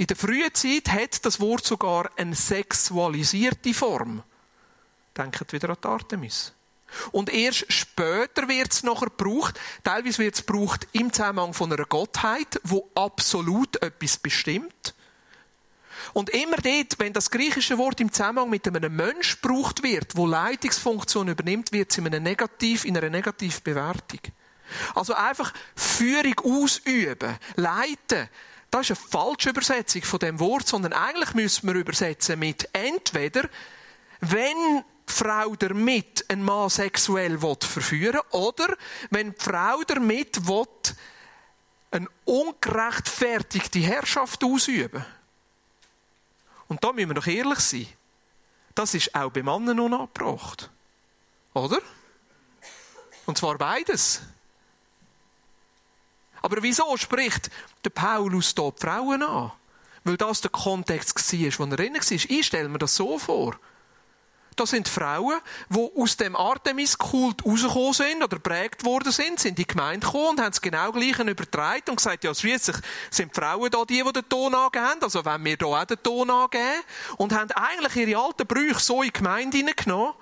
In 0.00 0.06
der 0.06 0.16
frühen 0.16 0.54
Zeit 0.54 0.88
hat 0.88 1.26
das 1.26 1.40
Wort 1.40 1.66
sogar 1.66 2.08
eine 2.16 2.34
sexualisierte 2.34 3.74
Form. 3.74 4.22
Denkt 5.14 5.52
wieder 5.52 5.68
an 5.68 5.76
die 5.84 5.88
Artemis. 5.88 6.54
Und 7.12 7.28
erst 7.28 7.70
später 7.70 8.48
wird 8.48 8.72
es 8.72 8.82
nachher 8.82 9.10
gebraucht. 9.10 9.60
Teilweise 9.84 10.22
wird 10.22 10.36
es 10.36 10.46
gebraucht 10.46 10.88
im 10.92 11.12
Zusammenhang 11.12 11.52
von 11.52 11.70
einer 11.70 11.84
Gottheit, 11.84 12.58
wo 12.62 12.88
absolut 12.94 13.82
etwas 13.82 14.16
bestimmt. 14.16 14.94
Und 16.14 16.30
immer 16.30 16.56
dort, 16.56 16.98
wenn 16.98 17.12
das 17.12 17.30
griechische 17.30 17.76
Wort 17.76 18.00
im 18.00 18.10
Zusammenhang 18.10 18.48
mit 18.48 18.66
einem 18.66 18.96
Mensch 18.96 19.42
gebraucht 19.42 19.82
wird, 19.82 20.16
wo 20.16 20.26
Leitungsfunktion 20.26 21.28
übernimmt, 21.28 21.72
wird 21.72 21.90
es 21.90 21.98
in, 21.98 22.06
einer 22.06 22.20
Negativ, 22.20 22.86
in 22.86 22.96
einer 22.96 23.10
Negativbewertung. 23.10 24.20
Also 24.94 25.12
einfach 25.12 25.52
Führung 25.76 26.40
ausüben, 26.42 27.36
leiten. 27.56 28.30
Das 28.70 28.88
ist 28.88 28.98
eine 28.98 29.08
falsche 29.08 29.50
Übersetzung 29.50 30.02
von 30.02 30.18
dem 30.20 30.38
Wort, 30.38 30.68
sondern 30.68 30.92
eigentlich 30.92 31.34
müssen 31.34 31.66
wir 31.66 31.74
übersetzen 31.74 32.38
mit 32.38 32.68
entweder, 32.72 33.48
wenn 34.20 34.84
die 35.08 35.12
Frau 35.12 35.56
damit 35.56 36.24
einen 36.28 36.44
Mann 36.44 36.70
sexuell 36.70 37.38
verführen 37.38 38.20
will, 38.30 38.40
oder 38.40 38.76
wenn 39.10 39.32
die 39.32 39.40
Frau 39.40 39.82
damit 39.86 40.46
will, 40.46 40.66
eine 41.90 42.06
ungerechtfertigte 42.24 43.80
Herrschaft 43.80 44.44
ausüben 44.44 45.04
Und 46.68 46.84
da 46.84 46.92
müssen 46.92 47.10
wir 47.10 47.14
doch 47.14 47.26
ehrlich 47.26 47.58
sein. 47.58 47.88
Das 48.76 48.94
ist 48.94 49.12
auch 49.14 49.30
bei 49.30 49.42
Männern 49.42 49.80
unabgebracht. 49.80 50.70
Oder? 51.54 51.78
Und 53.26 53.36
zwar 53.36 53.58
beides. 53.58 54.22
Aber 56.42 56.62
wieso 56.62 56.96
spricht 56.96 57.50
der 57.84 57.90
Paulus 57.90 58.54
hier 58.56 58.72
Frauen 58.76 59.22
an? 59.22 59.52
Weil 60.04 60.16
das 60.16 60.40
der 60.40 60.50
Kontext 60.50 61.16
war, 61.16 61.58
wo 61.58 61.70
er 61.70 61.76
drin 61.76 61.94
war. 61.94 62.12
Ich 62.12 62.46
stelle 62.46 62.68
mir 62.68 62.78
das 62.78 62.96
so 62.96 63.18
vor. 63.18 63.56
Das 64.56 64.70
sind 64.70 64.88
Frauen, 64.88 65.40
die 65.70 65.90
aus 65.96 66.16
dem 66.18 66.36
Artemis-Kult 66.36 67.46
rausgekommen 67.46 67.92
sind 67.94 68.22
oder 68.22 68.38
prägt 68.38 68.84
worden 68.84 69.10
sind, 69.12 69.40
sind 69.40 69.50
in 69.50 69.54
die 69.54 69.66
Gemeinde 69.66 70.04
gekommen 70.04 70.30
und 70.30 70.40
haben 70.40 70.50
es 70.50 70.60
genau 70.60 70.92
gleich 70.92 71.18
übertragen 71.18 71.88
und 71.88 71.96
gesagt, 71.96 72.24
ja, 72.24 72.34
schließlich 72.34 72.76
sind 73.10 73.34
Frauen 73.34 73.70
da 73.70 73.84
die, 73.84 74.02
die 74.02 74.12
den 74.12 74.28
Ton 74.28 74.54
angeben, 74.54 75.02
also 75.02 75.24
wenn 75.24 75.44
wir 75.44 75.56
da 75.56 75.66
auch 75.66 75.84
den 75.84 76.02
Ton 76.02 76.30
angeben 76.30 76.82
und 77.16 77.32
haben 77.32 77.50
eigentlich 77.52 78.08
ihre 78.08 78.22
alten 78.22 78.46
Brüche 78.46 78.80
so 78.80 79.02
in 79.02 79.08
die 79.08 79.12
Gemeinde 79.14 79.56
hineingenommen. 79.56 80.12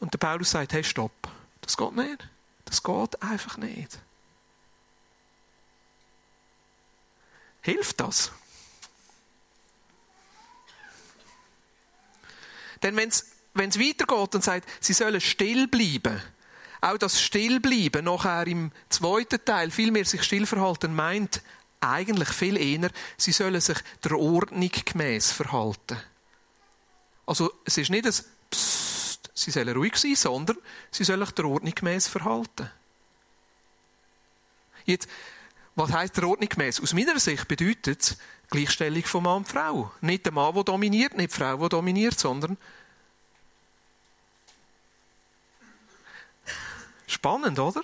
Und 0.00 0.12
der 0.12 0.18
Paulus 0.18 0.50
sagt, 0.50 0.72
hey, 0.72 0.82
stopp, 0.82 1.12
das 1.60 1.76
geht 1.76 1.94
nicht. 1.94 2.28
Das 2.66 2.82
geht 2.82 3.22
einfach 3.22 3.56
nicht. 3.56 3.98
Hilft 7.62 8.00
das? 8.00 8.30
Denn 12.82 12.94
wenn 12.94 13.08
es 13.08 13.24
weitergeht 13.56 14.34
und 14.34 14.44
sagt, 14.44 14.68
sie 14.80 14.92
sollen 14.92 15.20
still 15.20 15.66
bleiben, 15.66 16.20
auch 16.80 16.98
das 16.98 17.20
Stillbleiben 17.20 18.04
nachher 18.04 18.46
im 18.46 18.70
zweiten 18.88 19.44
Teil, 19.44 19.70
viel 19.70 19.90
mehr 19.90 20.04
sich 20.04 20.22
still 20.22 20.46
verhalten, 20.46 20.94
meint 20.94 21.42
eigentlich 21.80 22.28
viel 22.28 22.56
eher, 22.56 22.90
sie 23.16 23.32
sollen 23.32 23.60
sich 23.60 23.78
der 24.04 24.18
Ordnung 24.18 24.70
gemäß 24.84 25.32
verhalten. 25.32 25.98
Also 27.24 27.52
es 27.64 27.78
ist 27.78 27.90
nicht 27.90 28.06
ein 28.06 28.12
Psst, 28.50 28.95
sie 29.36 29.50
sollen 29.50 29.76
ruhig 29.76 29.96
sein, 29.96 30.16
sondern 30.16 30.56
sie 30.90 31.04
sollen 31.04 31.24
sich 31.24 31.34
der 31.34 31.44
Ordnung 31.44 31.74
gemäß 31.74 32.08
verhalten. 32.08 32.70
Jetzt, 34.84 35.08
was 35.74 35.92
heißt 35.92 36.16
der 36.16 36.26
Ordnung 36.26 36.48
gemäß? 36.48 36.80
Aus 36.80 36.94
meiner 36.94 37.18
Sicht 37.20 37.46
bedeutet 37.46 38.02
es, 38.02 38.16
Gleichstellung 38.48 39.04
von 39.04 39.22
Mann 39.24 39.36
und 39.38 39.48
Frau. 39.48 39.92
Nicht 40.00 40.24
der 40.24 40.32
Mann, 40.32 40.54
der 40.54 40.64
dominiert, 40.64 41.16
nicht 41.16 41.32
die 41.32 41.36
Frau, 41.36 41.56
die 41.56 41.68
dominiert, 41.68 42.18
sondern 42.18 42.56
Spannend, 47.06 47.58
oder? 47.58 47.82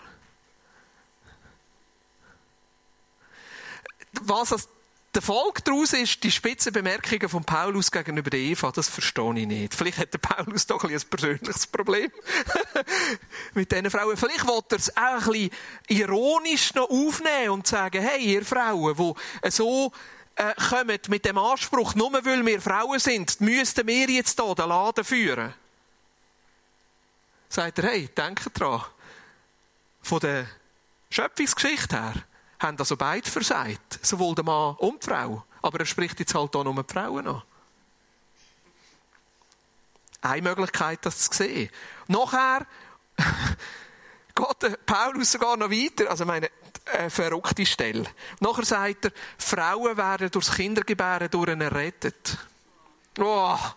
Was 4.12 4.50
das 4.50 4.68
der 5.14 5.22
Folge 5.22 5.60
daraus 5.62 5.92
ist, 5.92 6.24
die 6.24 6.30
spitzen 6.30 6.72
Bemerkungen 6.72 7.28
von 7.28 7.44
Paulus 7.44 7.90
gegenüber 7.90 8.30
der 8.30 8.40
Eva, 8.40 8.72
das 8.72 8.88
verstehe 8.88 9.38
ich 9.40 9.46
nicht. 9.46 9.74
Vielleicht 9.74 9.98
hat 9.98 10.14
der 10.14 10.18
Paulus 10.18 10.66
doch 10.66 10.82
ein, 10.84 10.90
ein 10.90 11.00
persönliches 11.00 11.66
Problem 11.66 12.10
mit 13.54 13.70
diesen 13.70 13.90
Frauen. 13.90 14.16
Vielleicht 14.16 14.46
wollte 14.46 14.76
er 14.76 14.78
es 14.78 14.96
auch 14.96 15.26
ein 15.26 15.32
bisschen 15.32 15.50
ironisch 15.88 16.74
noch 16.74 16.88
aufnehmen 16.88 17.50
und 17.50 17.66
sagen, 17.66 18.02
hey, 18.02 18.22
ihr 18.24 18.44
Frauen, 18.44 18.96
die 18.96 19.50
so 19.50 19.92
äh, 20.36 20.54
kommen 20.54 20.98
mit 21.08 21.24
dem 21.26 21.36
Anspruch, 21.36 21.94
nur 21.94 22.12
weil 22.12 22.46
wir 22.46 22.60
Frauen 22.62 22.98
sind, 22.98 23.38
müssten 23.42 23.86
wir 23.86 24.08
jetzt 24.08 24.40
hier 24.40 24.54
den 24.54 24.68
Laden 24.68 25.04
führen. 25.04 25.52
Sagt 27.50 27.78
er, 27.80 27.90
hey, 27.90 28.08
denkt 28.08 28.58
dran. 28.58 28.82
Von 30.00 30.20
der 30.20 30.46
Schöpfungsgeschichte 31.10 32.00
her 32.00 32.14
haben 32.62 32.78
also 32.78 32.96
beide 32.96 33.28
versagt. 33.28 33.98
Sowohl 34.02 34.34
der 34.34 34.44
Mann 34.44 34.76
und 34.76 35.02
die 35.02 35.08
Frau. 35.08 35.44
Aber 35.62 35.80
er 35.80 35.86
spricht 35.86 36.18
jetzt 36.20 36.34
halt 36.34 36.54
auch 36.56 36.64
nur 36.64 36.82
die 36.82 36.92
Frauen 36.92 37.26
an. 37.26 37.42
Eine 40.22 40.42
Möglichkeit, 40.42 41.00
das 41.02 41.30
zu 41.30 41.36
sehen. 41.36 41.70
Nachher 42.06 42.66
geht 44.34 44.86
Paulus 44.86 45.32
sogar 45.32 45.56
noch 45.56 45.70
weiter. 45.70 46.10
Also, 46.10 46.24
meine, 46.24 46.48
eine 46.92 47.10
verrückte 47.10 47.66
Stelle. 47.66 48.06
Nachher 48.40 48.64
sagt 48.64 49.06
er, 49.06 49.12
Frauen 49.38 49.96
werden 49.96 50.30
durchs 50.30 50.52
Kindergebären 50.52 51.30
durch 51.30 51.48
errettet. 51.48 52.38
Oh. 53.18 53.58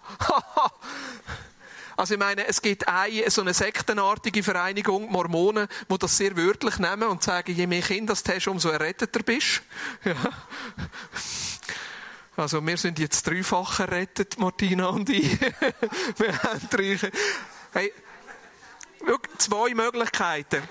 Also 1.97 2.15
ich 2.15 2.19
meine, 2.19 2.45
es 2.47 2.61
gibt 2.61 2.87
eine, 2.87 3.29
so 3.29 3.41
eine 3.41 3.53
sektenartige 3.53 4.43
Vereinigung, 4.43 5.09
Mormonen, 5.11 5.67
die 5.89 5.97
das 5.97 6.17
sehr 6.17 6.35
wörtlich 6.35 6.77
nehmen 6.77 7.03
und 7.03 7.23
sagen, 7.23 7.53
je 7.53 7.67
mehr 7.67 7.81
Kinder 7.81 8.13
du 8.13 8.33
hast, 8.33 8.47
umso 8.47 8.69
erretteter 8.69 9.23
bist. 9.23 9.61
Ja. 10.03 10.15
Also 12.37 12.65
wir 12.65 12.75
sind 12.75 12.99
jetzt 12.99 13.25
dreifach 13.25 13.79
errettet, 13.79 14.37
Martina 14.37 14.87
und 14.87 15.09
ich. 15.09 15.39
wir 16.17 16.43
haben 16.43 16.69
drei. 16.69 16.99
Hey, 17.71 17.93
zwei 19.37 19.73
Möglichkeiten. 19.73 20.61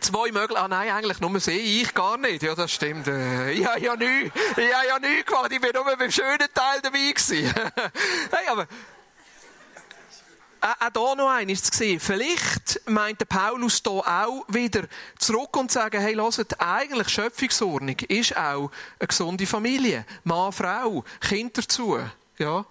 Zwei 0.00 0.32
Möglichkeiten. 0.32 0.56
Ah 0.56 0.68
nein, 0.68 0.90
eigentlich 0.90 1.20
nur 1.20 1.38
sie, 1.38 1.82
ich 1.82 1.94
gar 1.94 2.16
nicht. 2.16 2.42
Ja, 2.42 2.56
das 2.56 2.72
stimmt. 2.72 3.06
Äh, 3.06 3.52
ich 3.52 3.64
habe 3.64 3.80
ja 3.80 3.94
nichts, 3.94 4.36
ich 4.56 4.74
habe 4.74 4.86
ja 4.88 4.98
nichts 4.98 5.26
gemacht. 5.26 5.52
Ich 5.52 5.60
bin 5.60 5.70
nur 5.74 5.84
beim 5.84 6.10
schönen 6.10 6.48
Teil 6.52 6.80
dabei 6.82 7.12
gewesen. 7.12 7.54
hey, 8.32 8.48
aber 8.48 8.66
auch 10.60 10.76
hier 10.80 11.16
noch 11.16 11.30
eines 11.30 11.62
zu 11.62 11.76
sehen. 11.76 12.00
Vielleicht 12.00 12.80
meint 12.88 13.20
der 13.20 13.26
Paulus 13.26 13.80
hier 13.82 13.92
auch 13.92 14.44
wieder 14.48 14.84
zurück 15.18 15.56
und 15.56 15.70
sagen, 15.70 16.00
hey, 16.00 16.14
hört, 16.14 16.60
eigentlich 16.60 17.08
Schöpfungsordnung 17.08 17.96
ist 18.08 18.36
auch 18.36 18.70
eine 18.98 19.08
gesunde 19.08 19.46
Familie. 19.46 20.04
Mann, 20.24 20.52
Frau, 20.52 21.04
Kind 21.20 21.56
dazu. 21.58 21.98
Ja. 22.38 22.64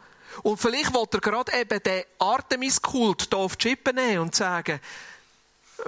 Und 0.44 0.60
vielleicht 0.60 0.94
wollte 0.94 1.18
er 1.18 1.22
gerade 1.22 1.52
eben 1.60 1.84
den 1.84 2.04
Artemis-Kult 2.20 3.28
hier 3.30 3.38
auf 3.38 3.56
die 3.56 3.70
Chippe 3.70 3.94
nehmen 3.94 4.20
und 4.20 4.36
sagen, 4.36 4.80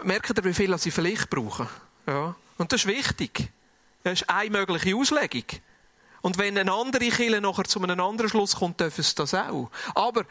merkt 0.04 0.38
ihr, 0.38 0.44
wie 0.44 0.54
viel 0.54 0.78
sie 0.78 0.92
vielleicht 0.92 1.30
brauchen? 1.30 1.68
Ja. 2.08 2.36
Und 2.58 2.72
das 2.72 2.82
ist 2.82 2.88
wichtig. 2.88 3.50
Das 4.04 4.22
ist 4.22 4.30
eine 4.30 4.50
mögliche 4.50 4.96
Auslegung. 4.96 5.46
Und 6.22 6.38
wenn 6.38 6.58
eine 6.58 6.72
andere 6.72 7.10
Kille 7.10 7.42
nachher 7.42 7.64
zu 7.64 7.82
einem 7.82 8.00
anderen 8.00 8.30
Schluss 8.30 8.56
kommt, 8.56 8.80
dürfen 8.80 9.04
sie 9.04 9.16
das 9.16 9.34
auch. 9.34 9.70
Aber 9.96 10.24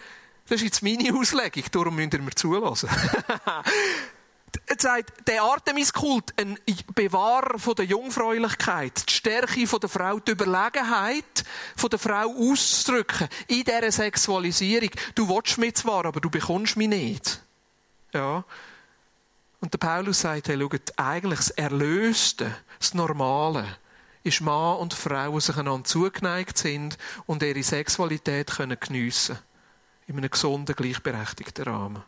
das 0.51 0.57
ist 0.57 0.65
jetzt 0.65 0.83
meine 0.83 1.17
Auslegung, 1.17 1.63
darum 1.71 1.95
müsst 1.95 2.13
ihr 2.13 2.21
mir 2.21 2.35
zulassen. 2.35 2.89
Er 4.67 4.77
sagt, 4.81 5.29
der 5.29 5.43
Artemis-Kult, 5.45 6.35
ein 6.37 6.59
Bewahrer 6.93 7.57
von 7.61 7.77
der 7.77 7.85
Jungfräulichkeit, 7.85 9.09
die 9.09 9.13
Stärke 9.13 9.65
von 9.65 9.79
der 9.79 9.89
Frau, 9.89 10.19
die 10.19 10.33
Überlegenheit 10.33 11.45
von 11.77 11.89
der 11.89 12.01
Frau 12.01 12.35
auszudrücken 12.37 13.29
in 13.47 13.63
dieser 13.63 13.93
Sexualisierung. 13.93 14.91
Du 15.15 15.29
willst 15.29 15.59
mich 15.59 15.77
zwar, 15.77 16.05
aber 16.05 16.21
du 16.21 16.31
bekommst 16.31 16.77
mich 16.77 16.89
nicht. 16.89 17.41
Ja. 18.13 18.45
Und 19.61 19.73
der 19.73 19.79
Paulus 19.79 20.21
sagt, 20.21 20.49
hey, 20.49 20.59
schaut, 20.59 20.99
eigentlich 20.99 21.39
das 21.39 21.51
Erlöste, 21.51 22.57
das 22.81 22.95
Normale, 22.95 23.79
ist 24.25 24.41
Mann 24.41 24.79
und 24.79 24.95
Frau, 24.95 25.33
die 25.33 25.41
sich 25.41 25.57
einander 25.57 25.85
zugeneigt 25.85 26.59
sind 26.59 26.99
und 27.27 27.45
ihre 27.45 27.63
Sexualität 27.63 28.51
geniessen 28.81 29.37
können 29.37 29.50
in 30.11 30.19
einem 30.19 30.31
gesunden, 30.31 30.75
gleichberechtigten 30.75 31.65
Rahmen. 31.65 32.03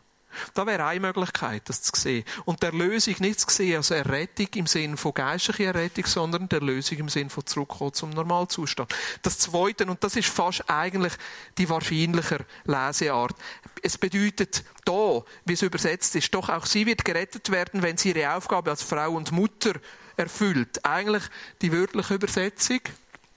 Da 0.53 0.65
wäre 0.65 0.85
eine 0.85 0.99
Möglichkeit, 0.99 1.69
das 1.69 1.81
zu 1.81 1.91
sehen. 1.95 2.25
Und 2.45 2.63
der 2.63 2.71
Lösung 2.71 3.15
nicht 3.19 3.39
zu 3.39 3.49
sehen 3.49 3.77
als 3.77 3.91
Errettung 3.91 4.47
im 4.55 4.67
Sinne 4.67 4.97
von 4.97 5.13
geistlicher 5.13 5.65
Errettung, 5.65 6.05
sondern 6.05 6.49
der 6.49 6.61
Lösung 6.61 6.97
im 6.97 7.09
Sinne 7.09 7.29
von 7.29 7.45
Zurückkommen 7.45 7.93
zum 7.93 8.09
Normalzustand. 8.11 8.93
Das 9.21 9.39
Zweite, 9.39 9.85
und 9.85 10.03
das 10.03 10.15
ist 10.15 10.29
fast 10.29 10.69
eigentlich 10.69 11.13
die 11.57 11.69
wahrscheinlicher 11.69 12.39
Leseart. 12.65 13.35
Es 13.81 13.97
bedeutet 13.97 14.63
da, 14.85 15.23
wie 15.45 15.53
es 15.53 15.61
übersetzt 15.61 16.15
ist, 16.15 16.33
doch 16.33 16.49
auch 16.49 16.65
sie 16.65 16.85
wird 16.85 17.05
gerettet 17.05 17.51
werden, 17.51 17.81
wenn 17.81 17.97
sie 17.97 18.09
ihre 18.09 18.33
Aufgabe 18.35 18.71
als 18.71 18.83
Frau 18.83 19.11
und 19.11 19.31
Mutter 19.31 19.73
erfüllt. 20.17 20.83
Eigentlich 20.83 21.23
die 21.61 21.71
wörtliche 21.71 22.15
Übersetzung, 22.15 22.81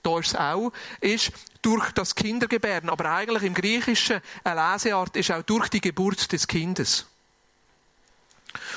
da 0.06 0.18
ist 0.18 0.28
es 0.28 0.36
auch, 0.36 0.72
ist 1.00 1.32
durch 1.62 1.90
das 1.92 2.14
Kindergebären. 2.14 2.90
Aber 2.90 3.10
eigentlich 3.10 3.42
im 3.42 3.54
Griechischen 3.54 4.20
eine 4.44 4.72
Leseart 4.72 5.16
ist 5.16 5.32
auch 5.32 5.42
durch 5.42 5.68
die 5.68 5.80
Geburt 5.80 6.30
des 6.32 6.46
Kindes. 6.46 7.06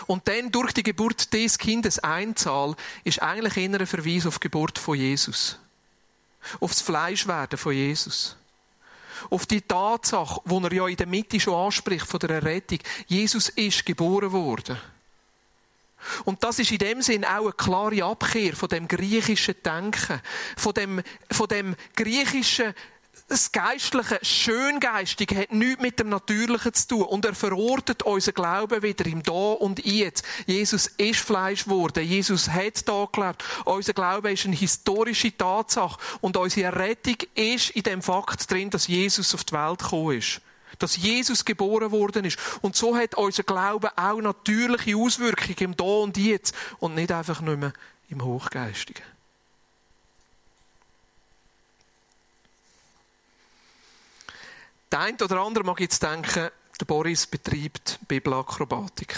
Und 0.07 0.27
dann 0.27 0.51
durch 0.51 0.73
die 0.73 0.83
Geburt 0.83 1.31
des 1.33 1.57
Kindes 1.57 1.99
Einzahl 1.99 2.75
ist 3.03 3.21
eigentlich 3.21 3.57
eher 3.57 3.79
ein 3.79 3.87
Verweis 3.87 4.25
auf 4.25 4.39
die 4.39 4.49
Geburt 4.49 4.79
von 4.79 4.97
Jesus. 4.97 5.59
Auf 6.59 6.71
das 6.71 6.81
Fleischwerden 6.81 7.59
von 7.59 7.73
Jesus. 7.73 8.35
Auf 9.29 9.45
die 9.45 9.61
Tatsache, 9.61 10.41
wo 10.45 10.59
er 10.61 10.73
ja 10.73 10.87
in 10.87 10.95
der 10.95 11.07
Mitte 11.07 11.39
schon 11.39 11.53
anspricht 11.53 12.07
von 12.07 12.19
der 12.19 12.31
Errettung. 12.31 12.79
Jesus 13.07 13.49
ist 13.49 13.85
geboren 13.85 14.31
worden. 14.31 14.77
Und 16.25 16.43
das 16.43 16.59
ist 16.59 16.71
in 16.71 16.77
dem 16.77 17.01
Sinn 17.01 17.25
auch 17.25 17.43
eine 17.43 17.51
klare 17.53 18.03
Abkehr 18.03 18.55
von 18.55 18.69
dem 18.69 18.87
griechischen 18.87 19.55
Denken, 19.63 20.21
von 20.57 20.73
dem, 20.73 21.01
von 21.31 21.47
dem 21.47 21.75
griechischen 21.95 22.73
das 23.29 23.51
Geistliche, 23.51 24.19
Schöngeistige 24.23 25.37
hat 25.37 25.51
nichts 25.51 25.81
mit 25.81 25.99
dem 25.99 26.09
Natürlichen 26.09 26.73
zu 26.73 26.87
tun. 26.87 27.03
Und 27.03 27.25
er 27.25 27.35
verortet 27.35 28.03
unseren 28.03 28.33
Glauben 28.33 28.81
wieder 28.81 29.05
im 29.05 29.21
Da 29.23 29.31
und 29.31 29.85
Jetzt. 29.85 30.25
Jesus 30.47 30.87
ist 30.97 31.19
Fleisch 31.19 31.65
geworden. 31.65 32.03
Jesus 32.03 32.49
hat 32.49 32.87
da 32.87 33.07
gelebt. 33.11 33.43
Unser 33.65 33.93
Glaube 33.93 34.31
ist 34.31 34.45
eine 34.45 34.55
historische 34.55 35.35
Tatsache. 35.35 35.99
Und 36.21 36.37
unsere 36.37 36.75
Rettung 36.75 37.17
ist 37.35 37.69
in 37.71 37.83
dem 37.83 38.01
Fakt 38.01 38.49
drin, 38.49 38.71
dass 38.71 38.87
Jesus 38.87 39.33
auf 39.35 39.43
die 39.43 39.53
Welt 39.53 39.79
gekommen 39.79 40.17
ist 40.17 40.41
dass 40.79 40.97
Jesus 40.97 41.45
geboren 41.45 41.91
worden 41.91 42.25
ist. 42.25 42.39
Und 42.61 42.75
so 42.75 42.95
hat 42.95 43.15
unser 43.15 43.43
Glaube 43.43 43.91
auch 43.97 44.19
natürliche 44.19 44.95
Auswirkungen 44.95 45.57
im 45.59 45.77
Da 45.77 45.83
und 45.83 46.17
Jetzt 46.17 46.55
und 46.79 46.95
nicht 46.95 47.11
einfach 47.11 47.41
nur 47.41 47.73
im 48.09 48.23
Hochgeistigen. 48.23 49.03
Der 54.91 55.01
eine 55.01 55.17
oder 55.17 55.41
andere 55.41 55.63
mag 55.63 55.79
jetzt 55.79 56.01
denken, 56.01 56.49
der 56.79 56.85
Boris 56.85 57.27
betreibt 57.27 57.99
Bibelakrobatik. 58.07 59.15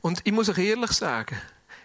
Und 0.00 0.20
ich 0.24 0.32
muss 0.32 0.48
euch 0.48 0.58
ehrlich 0.58 0.92
sagen, 0.92 1.40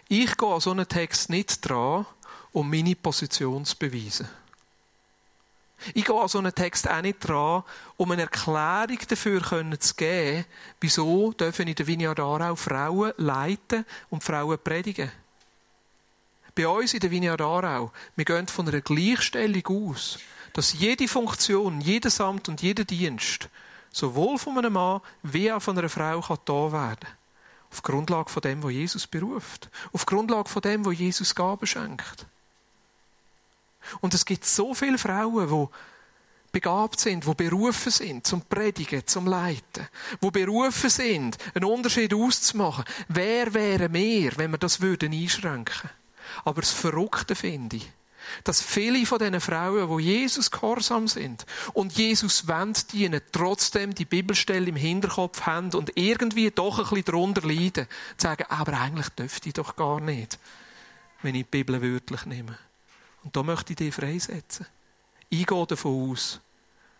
ich 0.08 0.36
gehe 0.36 0.48
an 0.48 0.60
so 0.60 0.70
einen 0.70 0.88
Text 0.88 1.30
nicht 1.30 1.68
dran, 1.68 2.06
um 2.52 2.70
meine 2.70 2.96
Position 2.96 3.64
zu 3.64 3.76
beweisen. 3.76 4.28
Ich 5.92 6.04
gehe 6.04 6.18
an 6.18 6.28
so 6.28 6.38
einen 6.38 6.54
Text 6.54 6.88
auch 6.88 7.02
nicht 7.02 7.18
dran, 7.20 7.62
um 7.96 8.10
eine 8.10 8.22
Erklärung 8.22 8.98
dafür 9.08 9.42
zu 9.78 9.94
geben, 9.94 10.44
wieso 10.80 11.32
dürfen 11.32 11.68
in 11.68 11.74
der 11.74 11.86
Vineyard 11.86 12.20
Aarau 12.20 12.56
Frauen 12.56 13.12
leiten 13.18 13.84
und 14.10 14.24
Frauen 14.24 14.58
predigen. 14.62 15.12
Bei 16.54 16.68
uns 16.68 16.94
in 16.94 17.00
der 17.00 17.10
Vineyard 17.10 17.40
Aarau, 17.40 17.92
wir 18.16 18.24
gehen 18.24 18.46
von 18.46 18.68
einer 18.68 18.80
Gleichstellung 18.80 19.66
aus, 19.66 20.18
dass 20.52 20.72
jede 20.72 21.08
Funktion, 21.08 21.80
jedes 21.80 22.20
Amt 22.20 22.48
und 22.48 22.62
jeder 22.62 22.84
Dienst 22.84 23.48
sowohl 23.94 24.38
von 24.38 24.58
einem 24.58 24.72
Mann 24.72 25.00
wie 25.22 25.52
auch 25.52 25.60
von 25.62 25.78
einer 25.78 25.88
Frau 25.88 26.20
kann 26.20 26.38
da 26.44 26.72
werden. 26.72 27.08
Auf 27.70 27.82
Grundlage 27.82 28.30
von 28.30 28.42
dem, 28.42 28.62
was 28.62 28.72
Jesus 28.72 29.06
beruft. 29.06 29.68
Auf 29.92 30.06
Grundlage 30.06 30.48
von 30.48 30.62
dem, 30.62 30.84
was 30.84 30.98
Jesus 30.98 31.34
Gaben 31.34 31.66
schenkt. 31.66 32.26
Und 34.00 34.14
es 34.14 34.24
gibt 34.24 34.44
so 34.44 34.74
viele 34.74 34.98
Frauen, 34.98 35.48
die 35.48 35.68
begabt 36.54 37.00
sind, 37.00 37.26
die 37.26 37.34
berufen 37.34 37.90
sind 37.90 38.26
zum 38.26 38.42
Predigen, 38.42 39.06
zum 39.06 39.26
Leiten, 39.26 39.88
die 40.22 40.30
berufen 40.30 40.88
sind, 40.88 41.36
einen 41.54 41.64
Unterschied 41.64 42.14
auszumachen. 42.14 42.84
Wer 43.08 43.52
wäre 43.52 43.88
mehr, 43.88 44.32
wenn 44.36 44.52
wir 44.52 44.58
das 44.58 44.80
würden 44.80 45.12
einschränken? 45.12 45.90
Aber 46.44 46.62
das 46.62 46.70
Verrückte 46.70 47.34
finde 47.34 47.76
ich, 47.76 47.90
dass 48.44 48.62
viele 48.62 49.04
von 49.04 49.18
diesen 49.18 49.40
Frauen, 49.40 49.98
die 49.98 50.04
Jesus 50.04 50.50
gehorsam 50.50 51.08
sind 51.08 51.44
und 51.72 51.92
Jesus 51.92 52.46
wendet 52.46 52.92
dienen, 52.92 53.20
trotzdem 53.32 53.94
die 53.94 54.04
Bibelstelle 54.04 54.68
im 54.68 54.76
Hinterkopf 54.76 55.42
haben 55.42 55.74
und 55.74 55.92
irgendwie 55.96 56.50
doch 56.50 56.78
ein 56.78 56.84
bisschen 56.84 57.04
darunter 57.04 57.46
leiden, 57.46 57.86
sagen, 58.16 58.44
aber 58.48 58.80
eigentlich 58.80 59.08
dürfte 59.10 59.48
ich 59.48 59.54
doch 59.54 59.76
gar 59.76 60.00
nicht, 60.00 60.38
wenn 61.22 61.34
ich 61.34 61.44
die 61.44 61.50
Bibel 61.50 61.82
wörtlich 61.82 62.24
nehme. 62.26 62.58
Und 63.24 63.34
da 63.34 63.42
möchte 63.42 63.72
ich 63.72 63.76
dich 63.76 63.94
freisetzen. 63.94 64.66
Ich 65.30 65.46
gehe 65.46 65.66
davon 65.66 66.10
aus, 66.10 66.40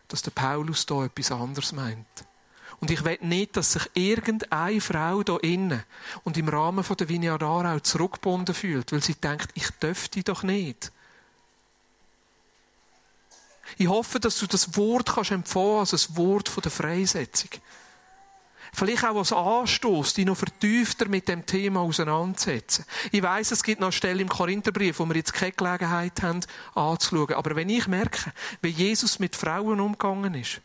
dass 0.08 0.22
der 0.22 0.30
Paulus 0.32 0.86
da 0.86 1.04
etwas 1.04 1.30
anderes 1.30 1.72
meint. 1.72 2.06
Und 2.80 2.90
ich 2.90 3.04
will 3.04 3.18
nicht, 3.20 3.56
dass 3.56 3.72
sich 3.72 3.88
irgendeine 3.94 4.80
Frau 4.80 5.22
da 5.22 5.36
innen 5.38 5.84
und 6.24 6.36
im 6.36 6.48
Rahmen 6.48 6.82
von 6.82 6.96
der 6.96 7.08
auch 7.66 7.80
zurückgebunden 7.80 8.54
fühlt, 8.54 8.92
weil 8.92 9.02
sie 9.02 9.14
denkt, 9.14 9.50
ich 9.54 9.70
dürfte 9.70 10.22
doch 10.22 10.42
nicht. 10.42 10.90
Ich 13.78 13.88
hoffe, 13.88 14.20
dass 14.20 14.38
du 14.38 14.46
das 14.46 14.76
Wort 14.76 15.14
kannst 15.14 15.30
empfangen 15.30 15.78
als 15.78 15.92
ein 15.92 16.16
Wort 16.16 16.48
von 16.48 16.62
der 16.62 16.70
Freisetzung. 16.70 17.50
Vielleicht 18.74 19.04
auch 19.04 19.16
als 19.16 19.32
Anstoß, 19.32 20.14
die 20.14 20.24
noch 20.24 20.36
vertiefter 20.36 21.06
mit 21.06 21.28
dem 21.28 21.46
Thema 21.46 21.80
auseinandersetzen. 21.80 22.84
Ich 23.12 23.22
weiß, 23.22 23.52
es 23.52 23.62
gibt 23.62 23.80
noch 23.80 23.86
eine 23.86 23.92
Stelle 23.92 24.20
im 24.20 24.28
Korintherbrief, 24.28 24.98
wo 24.98 25.06
wir 25.06 25.14
jetzt 25.14 25.32
keine 25.32 25.52
Gelegenheit 25.52 26.20
haben, 26.22 26.40
anzuschauen. 26.74 27.34
Aber 27.34 27.54
wenn 27.54 27.68
ich 27.68 27.86
merke, 27.86 28.32
wie 28.62 28.70
Jesus 28.70 29.20
mit 29.20 29.36
Frauen 29.36 29.78
umgegangen 29.78 30.34
ist, 30.34 30.60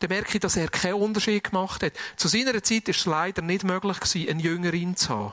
dann 0.00 0.08
merke 0.08 0.34
ich, 0.34 0.40
dass 0.40 0.56
er 0.56 0.66
keinen 0.68 0.94
Unterschied 0.94 1.44
gemacht 1.44 1.84
hat. 1.84 1.92
Zu 2.16 2.26
seiner 2.26 2.60
Zeit 2.60 2.88
ist 2.88 2.98
es 2.98 3.06
leider 3.06 3.42
nicht 3.42 3.62
möglich 3.62 4.00
gewesen, 4.00 4.28
eine 4.30 4.42
Jüngerin 4.42 4.96
zu 4.96 5.08
haben. 5.10 5.32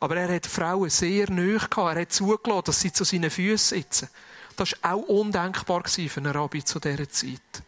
Aber 0.00 0.16
er 0.16 0.34
hat 0.34 0.46
Frauen 0.46 0.88
sehr 0.88 1.30
nöch 1.30 1.68
gehabt. 1.68 1.96
Er 1.96 2.02
hat 2.02 2.12
zugelassen, 2.12 2.64
dass 2.64 2.80
sie 2.80 2.92
zu 2.92 3.04
seinen 3.04 3.30
Füßen 3.30 3.76
sitzen 3.76 4.08
Das 4.56 4.72
war 4.80 4.94
auch 4.94 5.02
undenkbar 5.02 5.82
für 5.86 6.20
einen 6.20 6.32
Rabbi 6.32 6.64
zu 6.64 6.80
dieser 6.80 7.10
Zeit. 7.10 7.62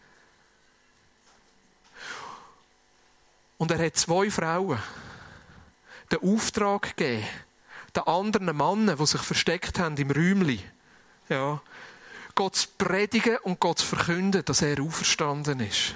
Und 3.63 3.71
er 3.71 3.87
hat 3.87 3.97
zwei 3.97 4.29
Frauen 4.29 4.77
den 6.11 6.19
Auftrag 6.19 6.97
gegeben, 6.97 7.25
den 7.95 8.03
anderen 8.03 8.57
Männern, 8.57 8.99
die 8.99 9.07
sich 9.07 9.21
versteckt 9.21 9.79
haben 9.79 9.97
im 9.99 10.11
Räumli, 10.11 10.59
ja, 11.29 11.63
Gott 12.35 12.57
zu 12.57 12.67
predigen 12.77 13.37
und 13.45 13.61
Gott 13.61 13.79
zu 13.79 13.87
verkünden, 13.87 14.45
dass 14.45 14.63
er 14.63 14.83
auferstanden 14.83 15.61
ist. 15.61 15.95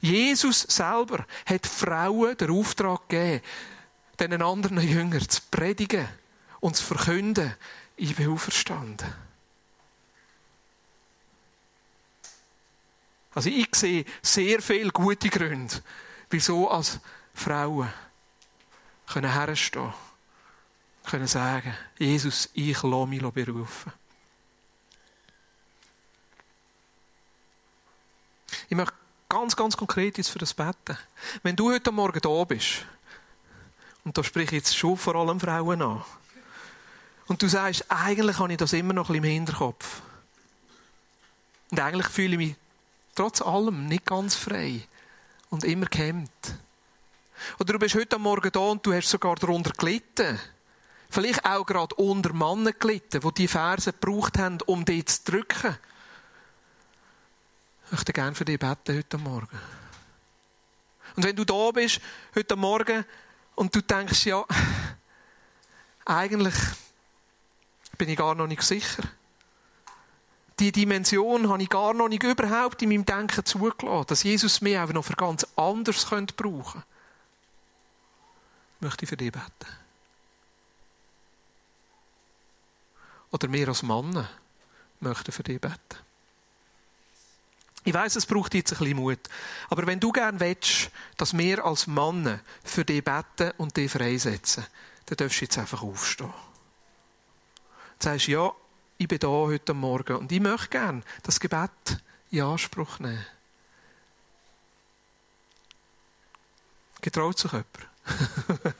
Jesus 0.00 0.60
selber 0.68 1.24
hat 1.46 1.66
Frauen 1.66 2.36
den 2.36 2.50
Auftrag 2.50 3.08
gegeben, 3.08 3.42
den 4.20 4.42
anderen 4.42 4.86
Jüngern 4.86 5.26
zu 5.26 5.40
predigen 5.50 6.06
und 6.60 6.76
zu 6.76 6.84
verkünden, 6.84 7.54
ich 7.96 8.14
bin 8.16 8.28
auferstanden. 8.28 9.25
Also 13.36 13.50
ich 13.50 13.68
sehe 13.74 14.06
sehr 14.22 14.62
viele 14.62 14.90
gute 14.90 15.28
Gründe, 15.28 15.82
wieso 16.30 16.70
als 16.70 16.98
Frauen 17.34 17.92
können 19.06 19.30
herstehen, 19.30 19.92
können 21.04 21.26
sagen, 21.26 21.76
Jesus, 21.98 22.48
ich 22.54 22.82
lasse 22.82 23.06
mich 23.06 23.20
berufen. 23.20 23.92
Ich 28.70 28.76
möchte 28.76 28.94
ganz, 29.28 29.54
ganz 29.54 29.76
konkret 29.76 30.16
jetzt 30.16 30.30
für 30.30 30.38
das 30.38 30.54
beten. 30.54 30.96
Wenn 31.42 31.56
du 31.56 31.70
heute 31.70 31.92
Morgen 31.92 32.20
da 32.20 32.44
bist, 32.44 32.86
und 34.02 34.16
da 34.16 34.24
spreche 34.24 34.56
ich 34.56 34.62
jetzt 34.62 34.78
schon 34.78 34.96
vor 34.96 35.14
allem 35.14 35.40
Frauen 35.40 35.82
an, 35.82 36.02
und 37.26 37.42
du 37.42 37.48
sagst, 37.48 37.84
eigentlich 37.90 38.38
habe 38.38 38.52
ich 38.52 38.58
das 38.58 38.72
immer 38.72 38.94
noch 38.94 39.10
ein 39.10 39.20
bisschen 39.20 39.24
im 39.24 39.30
Hinterkopf. 39.30 40.00
Und 41.70 41.80
eigentlich 41.80 42.08
fühle 42.08 42.32
ich 42.32 42.38
mich 42.38 42.56
trotz 43.16 43.42
allem 43.42 43.86
nicht 43.86 44.06
ganz 44.06 44.36
frei 44.36 44.86
und 45.50 45.64
immer 45.64 45.86
gehemmt. 45.86 46.30
Oder 47.58 47.74
du 47.74 47.78
bist 47.78 47.94
heute 47.94 48.18
Morgen 48.18 48.50
da 48.52 48.60
und 48.60 48.86
du 48.86 48.92
hast 48.92 49.08
sogar 49.08 49.34
darunter 49.36 49.72
gelitten. 49.72 50.38
Vielleicht 51.10 51.44
auch 51.44 51.64
gerade 51.64 51.94
unter 51.96 52.32
Mannen 52.32 52.72
gelitten, 52.78 53.20
die 53.20 53.34
die 53.34 53.48
Verse 53.48 53.92
gebraucht 53.92 54.38
haben, 54.38 54.58
um 54.66 54.84
dich 54.84 55.06
zu 55.06 55.24
drücken. 55.24 55.76
Ich 57.86 57.92
möchte 57.92 58.12
gerne 58.12 58.34
für 58.34 58.44
dich 58.44 58.58
beten 58.58 58.96
heute 58.96 59.18
Morgen. 59.18 59.58
Und 61.14 61.24
wenn 61.24 61.36
du 61.36 61.44
da 61.44 61.70
bist, 61.70 62.00
heute 62.34 62.56
Morgen, 62.56 63.04
und 63.54 63.74
du 63.74 63.80
denkst, 63.80 64.26
ja, 64.26 64.44
eigentlich 66.04 66.54
bin 67.96 68.08
ich 68.08 68.18
gar 68.18 68.34
noch 68.34 68.46
nicht 68.46 68.62
sicher. 68.62 69.02
Die 70.58 70.72
Dimension 70.72 71.48
habe 71.50 71.62
ich 71.62 71.68
gar 71.68 71.92
noch 71.92 72.08
nicht 72.08 72.22
überhaupt 72.22 72.80
in 72.80 72.88
meinem 72.88 73.04
Denken 73.04 73.44
zugelassen, 73.44 74.06
dass 74.06 74.22
Jesus 74.22 74.62
mich 74.62 74.78
auch 74.78 74.92
noch 74.92 75.04
für 75.04 75.14
ganz 75.14 75.46
anders 75.54 76.08
könnte 76.08 76.34
brauchen 76.34 76.72
könnte. 76.72 76.86
Möchte 78.80 79.04
ich 79.04 79.08
für 79.08 79.16
dich 79.16 79.32
beten. 79.32 79.66
Oder 83.32 83.48
mehr 83.48 83.68
als 83.68 83.82
Männer 83.82 84.30
möchten 85.00 85.32
für 85.32 85.42
dich 85.42 85.60
beten. 85.60 86.06
Ich 87.84 87.94
weiß, 87.94 88.16
es 88.16 88.26
braucht 88.26 88.54
jetzt 88.54 88.72
ein 88.72 88.78
bisschen 88.78 88.96
Mut. 88.96 89.20
Aber 89.68 89.86
wenn 89.86 90.00
du 90.00 90.10
gerne 90.10 90.40
willst, 90.40 90.90
dass 91.18 91.36
wir 91.36 91.64
als 91.64 91.86
Männer 91.86 92.40
für 92.64 92.84
dich 92.84 93.04
beten 93.04 93.52
und 93.58 93.76
dich 93.76 93.92
freisetzen, 93.92 94.66
dann 95.04 95.16
darfst 95.16 95.40
du 95.40 95.44
jetzt 95.44 95.58
einfach 95.58 95.82
aufstehen. 95.82 96.32
Du 97.98 98.04
sagst, 98.04 98.26
ja, 98.26 98.52
ich 98.98 99.08
bin 99.08 99.18
da 99.18 99.28
heute 99.28 99.74
Morgen 99.74 100.16
und 100.16 100.32
ich 100.32 100.40
möchte 100.40 100.68
gerne 100.68 101.02
das 101.22 101.38
Gebet 101.38 101.70
in 102.30 102.42
Anspruch 102.42 102.98
nehmen. 102.98 103.24
Getraut 107.00 107.38
sich 107.38 107.52
jemand? 107.52 107.66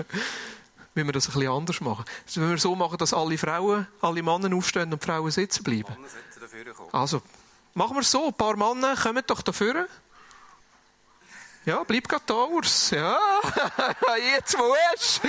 Müssen 0.94 1.08
wir 1.08 1.12
das 1.12 1.28
ein 1.28 1.34
bisschen 1.34 1.52
anders 1.52 1.80
machen? 1.80 2.04
Also, 2.24 2.40
wenn 2.40 2.50
wir 2.50 2.58
so 2.58 2.74
machen, 2.74 2.96
dass 2.96 3.12
alle 3.12 3.36
Frauen, 3.36 3.86
alle 4.00 4.22
Männer 4.22 4.56
aufstehen 4.56 4.92
und 4.92 5.02
die 5.02 5.06
Frauen 5.06 5.30
sitzen 5.30 5.62
bleiben. 5.62 5.94
Also, 6.92 7.20
machen 7.74 7.96
wir 7.96 8.00
es 8.00 8.10
so. 8.10 8.28
Ein 8.28 8.34
paar 8.34 8.56
Männer 8.56 8.96
kommen 8.96 9.22
doch 9.26 9.42
dafür. 9.42 9.86
Ja, 11.66 11.82
bleib 11.82 12.08
gerade 12.08 12.22
da, 12.26 12.44
Urs. 12.44 12.90
Ja, 12.90 13.18
jetzt 14.34 14.56
musst 14.56 15.20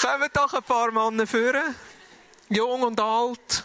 Kommen 0.00 0.30
doch 0.32 0.54
ein 0.54 0.62
paar 0.62 0.90
Männer 0.92 1.26
führen. 1.26 1.74
Jung 2.48 2.82
und 2.82 2.98
alt. 2.98 3.64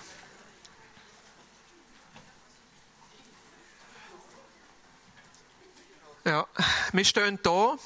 Ja, 6.26 6.48
wir 6.92 7.06
stehen 7.06 7.38
da. 7.44 7.78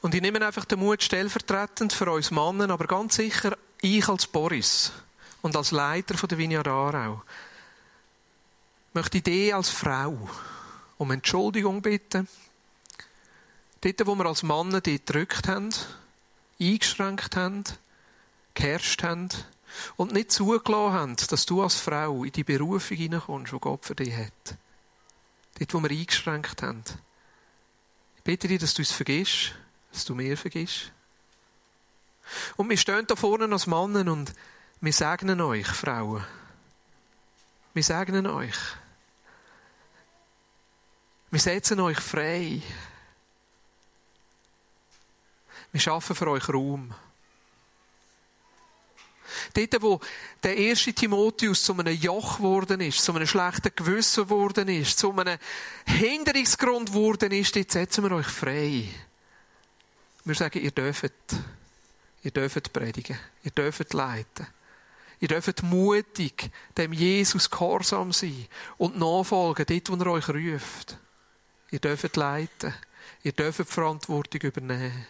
Und 0.00 0.14
ich 0.14 0.20
nehme 0.20 0.44
einfach 0.44 0.64
den 0.64 0.80
Mut 0.80 1.02
stellvertretend 1.02 1.92
für 1.92 2.10
uns 2.10 2.32
Männer, 2.32 2.70
aber 2.70 2.86
ganz 2.86 3.14
sicher 3.14 3.56
ich 3.80 4.08
als 4.08 4.26
Boris 4.26 4.92
und 5.42 5.56
als 5.56 5.70
Leiter 5.70 6.18
von 6.18 6.28
der 6.28 6.38
Vineyard 6.38 6.66
Aarau 6.66 7.22
möchte 8.92 9.18
ich 9.18 9.24
dich 9.24 9.54
als 9.54 9.70
Frau 9.70 10.28
um 10.96 11.12
Entschuldigung 11.12 11.80
bitten. 11.80 12.26
Dort, 13.82 14.06
wo 14.06 14.16
wir 14.16 14.26
als 14.26 14.42
Männer 14.42 14.80
dich 14.80 15.04
gedrückt 15.04 15.46
haben, 15.46 15.70
eingeschränkt 16.60 17.36
haben, 17.36 17.62
geherrscht 18.54 19.04
haben 19.04 19.28
und 19.96 20.12
nicht 20.12 20.32
zugelassen 20.32 20.92
haben, 20.92 21.16
dass 21.28 21.46
du 21.46 21.62
als 21.62 21.76
Frau 21.76 22.24
in 22.24 22.32
die 22.32 22.42
Berufung 22.42 22.96
hineinkommst, 22.96 23.52
die 23.52 23.58
Gott 23.60 23.84
für 23.84 23.94
dich 23.94 24.12
hat. 24.16 24.56
Dort, 25.60 25.74
wo 25.74 25.82
wir 25.82 25.90
eingeschränkt 25.90 26.62
haben. 26.62 26.82
Ich 28.18 28.24
bitte 28.24 28.48
dich, 28.48 28.60
dass 28.60 28.74
du 28.74 28.82
es 28.82 28.92
vergisst 28.92 29.54
dass 29.92 30.04
du 30.04 30.14
mir 30.14 30.36
vergisst. 30.36 30.92
Und 32.56 32.68
wir 32.68 32.76
stehen 32.76 33.06
da 33.06 33.16
vorne 33.16 33.50
als 33.52 33.66
Mannen 33.66 34.08
und 34.08 34.32
wir 34.80 34.92
segnen 34.92 35.40
euch, 35.40 35.66
Frauen. 35.66 36.24
Wir 37.74 37.82
segnen 37.82 38.26
euch. 38.26 38.56
Wir 41.30 41.40
setzen 41.40 41.80
euch 41.80 41.98
frei. 41.98 42.62
Wir 45.72 45.80
schaffen 45.80 46.14
für 46.14 46.30
euch 46.30 46.48
Raum. 46.48 46.94
Dort, 49.54 49.82
wo 49.82 50.00
der 50.42 50.56
erste 50.56 50.92
Timotheus 50.92 51.62
zu 51.62 51.72
einem 51.74 51.94
Joch 51.94 52.38
geworden 52.38 52.80
ist, 52.80 53.02
zu 53.02 53.12
einem 53.12 53.26
schlechten 53.26 53.72
Gewissen 53.74 54.24
geworden 54.24 54.68
ist, 54.68 54.98
zu 54.98 55.12
einem 55.12 55.38
Hinderungsgrund 55.86 56.90
geworden 56.90 57.32
ist, 57.32 57.56
dort 57.56 57.70
setzen 57.70 58.04
wir 58.04 58.12
euch 58.12 58.26
frei. 58.26 58.88
Wir 60.24 60.34
sagen, 60.34 60.62
ihr 60.62 60.70
dürft, 60.70 61.12
ihr 62.22 62.30
dürft 62.30 62.72
predigen, 62.72 63.18
ihr 63.44 63.50
dürft 63.50 63.92
leiten. 63.94 64.46
Ihr 65.20 65.28
dürft 65.28 65.62
mutig 65.64 66.50
dem 66.76 66.92
Jesus 66.92 67.50
gehorsam 67.50 68.12
sein 68.12 68.46
und 68.76 68.98
nachfolgen, 68.98 69.66
dort, 69.66 69.90
wo 69.90 70.04
er 70.04 70.12
euch 70.12 70.28
ruft. 70.28 70.96
Ihr 71.70 71.80
dürft 71.80 72.16
leiten. 72.16 72.72
Ihr 73.22 73.32
dürft 73.32 73.68
Verantwortung 73.68 74.40
übernehmen. 74.42 75.06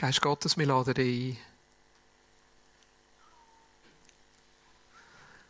Geist 0.00 0.22
Gottes, 0.22 0.56
wir 0.56 0.64
laden 0.64 0.94
dich 0.94 1.36
ein. 1.36 1.38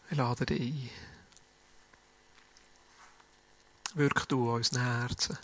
Wir 0.08 0.16
laden 0.16 0.46
dich 0.46 0.60
ein. 0.60 0.90
Wirk 3.94 4.28
du 4.28 4.48
an 4.48 4.56
unseren 4.56 4.82
Herzen. 4.82 5.38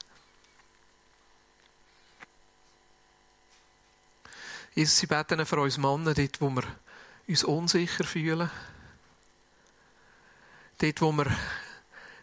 Jesus, 4.74 4.98
sie 4.98 5.06
beten 5.06 5.46
für 5.46 5.60
uns 5.60 5.78
Männer, 5.78 6.12
dort, 6.12 6.40
wo 6.40 6.50
wir 6.50 6.64
uns 7.28 7.44
unsicher 7.44 8.02
fühlen. 8.02 8.50
Dort, 10.78 11.00
wo 11.00 11.12
wir 11.12 11.26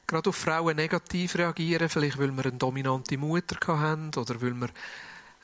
gerade 0.06 0.30
auf 0.30 0.36
Frauen 0.36 0.76
negativ 0.76 1.36
reagieren, 1.36 1.88
vielleicht 1.88 2.18
weil 2.18 2.34
wir 2.34 2.44
eine 2.44 2.58
dominante 2.58 3.18
Mutter 3.18 3.56
haben 3.68 4.14
oder 4.18 4.42
weil 4.42 4.54
wir 4.56 4.70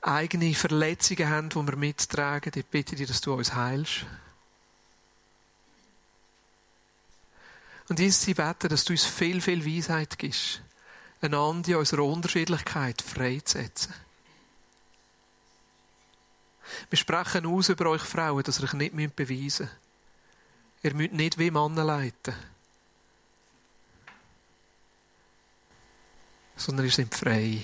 eigene 0.02 0.54
Verletzungen 0.54 1.30
haben, 1.30 1.50
die 1.50 1.56
wir 1.56 1.76
mittragen. 1.76 2.52
Ich 2.56 2.66
bitte 2.66 2.96
dich, 2.96 3.08
dass 3.08 3.22
du 3.22 3.34
uns 3.34 3.54
heilst. 3.54 4.06
Und 7.90 8.00
Jesus, 8.00 8.22
sie 8.22 8.34
beten, 8.36 8.70
dass 8.70 8.86
du 8.86 8.94
uns 8.94 9.06
viel, 9.06 9.42
viel 9.42 9.66
Weisheit 9.66 10.18
gibst, 10.20 10.62
einander 11.22 11.70
in 11.70 11.76
unserer 11.78 12.04
Unterschiedlichkeit 12.04 13.02
freizusetzen. 13.02 13.94
Wir 16.90 16.98
sprechen 16.98 17.48
aus 17.48 17.70
über 17.70 17.90
euch 17.90 18.04
Frauen, 18.04 18.44
dass 18.44 18.60
ihr 18.60 18.66
euch 18.66 18.74
nicht 18.74 19.16
beweisen 19.16 19.66
müsst. 19.66 19.76
Ihr 20.84 20.94
müsst 20.94 21.14
nicht 21.14 21.38
wie 21.40 21.52
Männer 21.52 21.84
leiten. 21.84 22.36
Sondern 26.56 26.86
ihr 26.86 26.92
seid 26.92 27.14
frei. 27.14 27.64